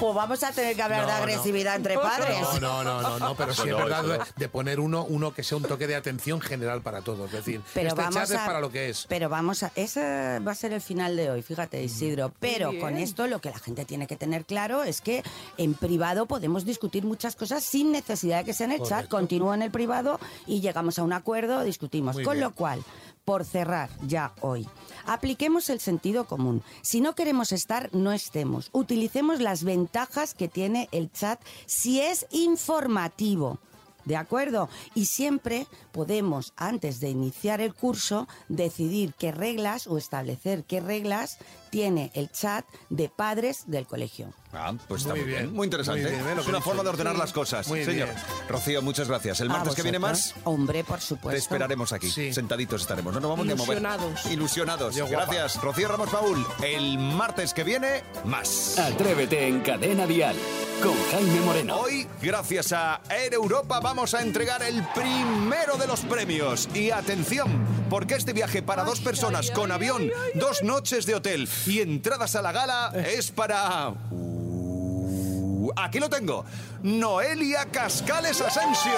Pues 0.00 0.14
vamos 0.14 0.42
a 0.42 0.50
tener 0.52 0.74
que 0.74 0.82
hablar 0.82 1.02
No, 1.02 1.06
de 1.06 1.12
no. 1.12 1.18
agresividad 1.18 1.76
entre 1.76 1.96
padres. 1.96 2.38
No, 2.60 2.60
no, 2.60 2.84
no, 2.84 3.00
no, 3.00 3.18
no, 3.18 3.34
pero 3.36 3.54
sí 3.54 3.68
es 3.68 3.76
verdad 3.76 4.26
de 4.36 4.48
poner 4.48 4.80
uno, 4.80 5.04
uno 5.08 5.32
que 5.32 5.42
sea 5.42 5.56
un 5.56 5.62
toque 5.64 5.86
de 5.86 5.94
atención 5.94 6.40
general 6.40 6.82
para 6.82 7.00
todos. 7.00 7.26
Es 7.26 7.32
decir, 7.44 7.60
Pero 7.72 7.88
este 7.88 8.00
vamos 8.00 8.14
chat 8.16 8.30
es 8.30 8.36
a, 8.36 8.44
para 8.44 8.60
lo 8.60 8.70
que 8.70 8.90
es. 8.90 9.06
Pero 9.08 9.28
vamos 9.28 9.62
a. 9.62 9.70
Ese 9.76 10.40
va 10.40 10.52
a 10.52 10.54
ser 10.54 10.72
el 10.72 10.80
final 10.80 11.16
de 11.16 11.30
hoy, 11.30 11.42
fíjate, 11.42 11.82
Isidro. 11.82 12.32
Pero 12.40 12.70
bien. 12.70 12.82
con 12.82 12.96
esto 12.96 13.26
lo 13.28 13.40
que 13.40 13.50
la 13.50 13.58
gente 13.58 13.84
tiene 13.84 14.06
que 14.06 14.16
tener 14.16 14.44
claro 14.44 14.82
es 14.82 15.00
que 15.00 15.22
en 15.58 15.74
privado 15.74 16.26
podemos 16.26 16.64
discutir 16.64 17.04
muchas 17.04 17.36
cosas 17.36 17.62
sin 17.64 17.92
necesidad 17.92 18.38
de 18.38 18.44
que 18.44 18.52
sea 18.52 18.66
en 18.66 18.72
el 18.72 18.82
chat. 18.82 19.08
Continúa 19.08 19.54
en 19.54 19.62
el 19.62 19.70
privado 19.70 20.18
y 20.46 20.60
llegamos 20.60 20.98
a 20.98 21.02
un 21.04 21.12
acuerdo, 21.12 21.62
discutimos. 21.62 22.16
Muy 22.16 22.24
con 22.24 22.34
bien. 22.34 22.44
lo 22.44 22.50
cual, 22.52 22.82
por 23.24 23.44
cerrar 23.44 23.90
ya 24.06 24.32
hoy, 24.40 24.68
apliquemos 25.06 25.70
el 25.70 25.80
sentido 25.80 26.26
común. 26.26 26.62
Si 26.82 27.00
no 27.00 27.14
queremos 27.14 27.52
estar, 27.52 27.88
no 27.94 28.12
estemos. 28.12 28.70
Utilicemos 28.72 29.40
las 29.40 29.64
ventajas 29.64 30.34
que 30.34 30.48
tiene 30.48 30.88
el 30.92 31.10
chat 31.10 31.40
si 31.66 32.00
es 32.00 32.26
informativo. 32.30 33.58
¿De 34.04 34.16
acuerdo? 34.16 34.68
Y 34.94 35.06
siempre 35.06 35.66
podemos, 35.90 36.52
antes 36.56 37.00
de 37.00 37.08
iniciar 37.08 37.62
el 37.62 37.74
curso, 37.74 38.28
decidir 38.48 39.14
qué 39.18 39.32
reglas 39.32 39.86
o 39.86 39.96
establecer 39.96 40.64
qué 40.64 40.80
reglas 40.80 41.38
tiene 41.74 42.12
el 42.14 42.30
chat 42.30 42.64
de 42.88 43.08
padres 43.08 43.64
del 43.66 43.84
colegio. 43.84 44.32
Ah, 44.52 44.72
pues 44.86 45.02
está 45.02 45.14
Muy 45.14 45.22
muy 45.22 45.28
bien. 45.28 45.42
bien, 45.42 45.54
Muy 45.56 45.64
interesante. 45.64 46.02
muy 46.02 46.10
bien, 46.12 46.28
¿eh? 46.28 46.40
Es 46.40 46.46
una 46.46 46.60
forma 46.60 46.84
de 46.84 46.88
ordenar 46.90 47.16
las 47.16 47.32
cosas. 47.32 47.66
Muy 47.66 47.84
Señor. 47.84 48.06
bien. 48.10 48.22
Rocío, 48.48 48.80
muchas 48.80 49.08
gracias. 49.08 49.40
El 49.40 49.50
¿A 49.50 49.54
martes 49.54 49.74
que 49.74 49.82
viene 49.82 49.98
más. 49.98 50.34
Hombre, 50.44 50.84
por 50.84 51.00
supuesto. 51.00 51.30
Te 51.30 51.38
esperaremos 51.38 51.92
aquí. 51.92 52.08
Sí. 52.08 52.32
Sentaditos 52.32 52.82
estaremos. 52.82 53.12
No 53.12 53.18
nos 53.18 53.30
vamos 53.30 53.44
ni 53.46 53.52
a 53.52 53.56
mover. 53.56 53.78
Ilusionados. 53.78 54.26
Ilusionados. 54.26 54.94
Yo. 54.94 55.08
Gracias. 55.08 55.60
Rocío 55.60 55.88
Ramos 55.88 56.10
Paul. 56.10 56.46
El 56.62 56.96
martes 56.98 57.52
que 57.52 57.64
viene, 57.64 58.04
más. 58.24 58.78
Atrévete 58.78 59.48
en 59.48 59.60
Cadena 59.62 60.06
Dial 60.06 60.36
con 60.82 60.94
Jaime 61.10 61.40
Moreno. 61.40 61.76
Hoy, 61.80 62.06
gracias 62.20 62.72
a 62.72 63.00
Air 63.08 63.34
Europa, 63.34 63.80
vamos 63.80 64.12
a 64.14 64.22
entregar 64.22 64.62
el 64.62 64.82
primero 64.94 65.76
de 65.78 65.86
los 65.86 66.00
premios. 66.00 66.68
Y 66.74 66.90
atención, 66.90 67.64
porque 67.88 68.14
este 68.14 68.32
viaje 68.32 68.60
para 68.62 68.84
dos 68.84 69.00
personas 69.00 69.50
con 69.50 69.72
avión, 69.72 70.10
dos 70.34 70.62
noches 70.62 71.06
de 71.06 71.14
hotel 71.14 71.48
y 71.66 71.80
entradas 71.80 72.34
a 72.36 72.42
la 72.42 72.52
gala 72.52 72.92
es 73.06 73.30
para... 73.30 73.88
Uh, 74.10 75.70
aquí 75.76 75.98
lo 75.98 76.10
tengo. 76.10 76.44
Noelia 76.82 77.66
Cascales 77.66 78.40
Asensio. 78.40 78.92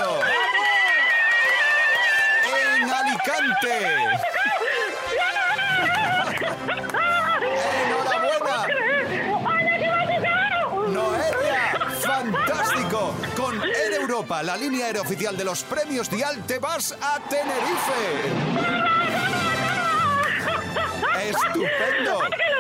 En 2.76 2.90
Alicante. 2.90 3.87
¡Enhorabuena! 7.85 8.66
Noelia, 10.88 11.72
fantástico. 12.00 13.14
Con 13.37 13.62
Air 13.62 13.92
Europa, 14.00 14.42
la 14.42 14.57
línea 14.57 14.87
aérea 14.87 15.02
oficial 15.02 15.37
de 15.37 15.44
los 15.44 15.62
premios 15.62 16.11
Dial, 16.11 16.44
te 16.46 16.59
vas 16.59 16.96
a 17.00 17.20
Tenerife. 17.29 18.57
Estupendo. 21.29 22.56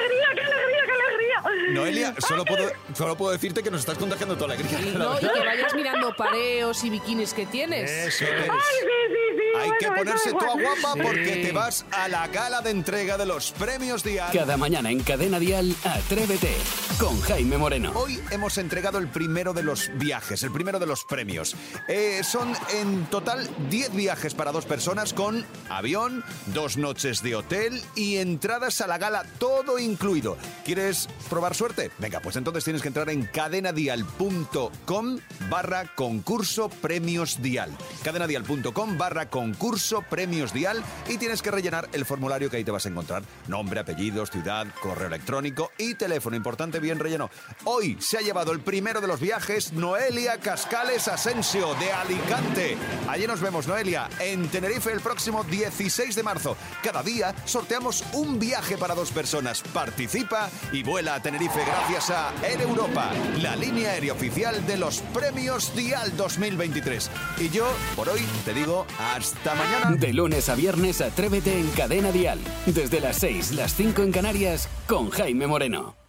Noelia, 1.72 2.14
solo 2.26 2.44
puedo, 2.44 2.70
solo 2.94 3.16
puedo 3.16 3.32
decirte 3.32 3.62
que 3.62 3.70
nos 3.70 3.80
estás 3.80 3.98
contagiando 3.98 4.34
toda 4.36 4.48
la 4.48 4.54
alegría. 4.54 4.78
No, 4.98 5.16
y 5.16 5.20
que 5.20 5.26
vayas 5.44 5.74
mirando 5.74 6.14
pareos 6.16 6.82
y 6.84 6.90
bikinis 6.90 7.32
que 7.34 7.46
tienes. 7.46 7.90
Eso 7.90 8.24
¿Qué 8.24 8.30
es. 8.32 8.40
ves? 8.42 8.50
Sí, 8.70 8.86
sí, 9.08 9.36
sí, 9.36 9.58
Hay 9.60 9.70
que 9.78 9.86
ponerse 9.88 10.30
toda 10.32 10.52
guapa 10.54 10.94
porque 11.02 11.34
Sí. 11.34 11.42
te 11.42 11.52
vas 11.52 11.84
a 11.90 12.08
la 12.08 12.28
gala 12.28 12.60
de 12.60 12.70
entrega 12.70 13.16
de 13.18 13.26
los 13.26 13.50
premios 13.52 14.02
Dial. 14.02 14.30
Cada 14.32 14.56
mañana 14.56 14.90
en 14.90 15.02
Cadena 15.02 15.38
Dial, 15.38 15.74
Atrévete 15.84 16.56
con 16.98 17.20
Jaime 17.22 17.58
Moreno. 17.58 17.92
Hoy 17.94 18.18
hemos 18.30 18.56
entregado 18.58 18.98
el 18.98 19.08
primero 19.08 19.52
de 19.52 19.62
los 19.62 19.90
viajes, 19.98 20.42
el 20.42 20.50
primero 20.50 20.78
de 20.78 20.86
los 20.86 21.04
premios. 21.04 21.54
Eh, 21.88 22.22
son 22.22 22.52
en 22.72 23.06
total 23.06 23.48
10 23.70 23.94
viajes 23.94 24.34
para 24.34 24.52
dos 24.52 24.64
personas 24.64 25.12
con 25.12 25.44
avión, 25.68 26.24
dos 26.46 26.76
noches 26.76 27.22
de 27.22 27.34
hotel 27.34 27.82
y 27.94 28.16
entradas 28.16 28.80
a 28.80 28.86
la 28.86 28.98
gala, 28.98 29.24
todo 29.38 29.78
incluido. 29.78 30.36
¿Quieres 30.64 31.08
probar 31.28 31.54
suerte? 31.54 31.90
Venga, 31.98 32.20
pues 32.20 32.36
entonces 32.36 32.64
tienes 32.64 32.82
que 32.82 32.88
entrar 32.88 33.10
en 33.10 33.24
cadenadial.com 33.26 35.18
barra 35.50 35.94
concurso 35.94 36.68
premios 36.68 37.42
dial. 37.42 37.70
cadenadial.com 38.04 38.96
barra 38.96 39.28
concurso 39.28 40.02
premios 40.02 40.52
dial 40.52 40.82
y 41.08 41.18
tienes 41.18 41.42
que 41.42 41.50
rellenar 41.50 41.88
el 41.92 42.04
formulario 42.04 42.48
que 42.48 42.58
ahí 42.58 42.64
te 42.64 42.70
vas 42.70 42.86
a 42.86 42.88
encontrar. 42.88 43.22
Nombre, 43.48 43.80
apellidos, 43.80 44.30
ciudad, 44.30 44.66
correo 44.80 45.08
electrónico 45.08 45.70
y 45.78 45.94
teléfono. 45.94 46.36
Importante, 46.36 46.80
bien. 46.94 47.22
Hoy 47.64 47.96
se 48.00 48.18
ha 48.18 48.20
llevado 48.20 48.52
el 48.52 48.60
primero 48.60 49.00
de 49.00 49.06
los 49.06 49.20
viajes 49.20 49.72
Noelia 49.72 50.38
Cascales 50.38 51.08
Asensio 51.08 51.74
de 51.74 51.92
Alicante. 51.92 52.76
Allí 53.08 53.26
nos 53.26 53.40
vemos, 53.40 53.66
Noelia, 53.66 54.08
en 54.20 54.48
Tenerife 54.48 54.92
el 54.92 55.00
próximo 55.00 55.44
16 55.44 56.14
de 56.14 56.22
marzo. 56.22 56.56
Cada 56.82 57.02
día 57.02 57.34
sorteamos 57.44 58.04
un 58.12 58.38
viaje 58.38 58.76
para 58.76 58.94
dos 58.94 59.10
personas. 59.10 59.62
Participa 59.74 60.48
y 60.72 60.82
vuela 60.82 61.16
a 61.16 61.22
Tenerife 61.22 61.60
gracias 61.64 62.10
a 62.10 62.32
Air 62.44 62.60
Europa, 62.60 63.10
la 63.40 63.56
línea 63.56 63.90
aérea 63.90 64.12
oficial 64.12 64.64
de 64.66 64.76
los 64.76 65.00
premios 65.12 65.74
Dial 65.74 66.16
2023. 66.16 67.10
Y 67.38 67.50
yo, 67.50 67.66
por 67.96 68.08
hoy, 68.08 68.20
te 68.44 68.54
digo 68.54 68.86
hasta 68.98 69.54
mañana. 69.54 69.96
De 69.96 70.12
lunes 70.12 70.48
a 70.48 70.54
viernes, 70.54 71.00
Atrévete 71.00 71.58
en 71.58 71.68
Cadena 71.70 72.12
Dial. 72.12 72.38
Desde 72.66 73.00
las 73.00 73.16
6, 73.18 73.52
las 73.52 73.74
5 73.74 74.02
en 74.02 74.12
Canarias, 74.12 74.68
con 74.86 75.10
Jaime 75.10 75.46
Moreno. 75.46 76.05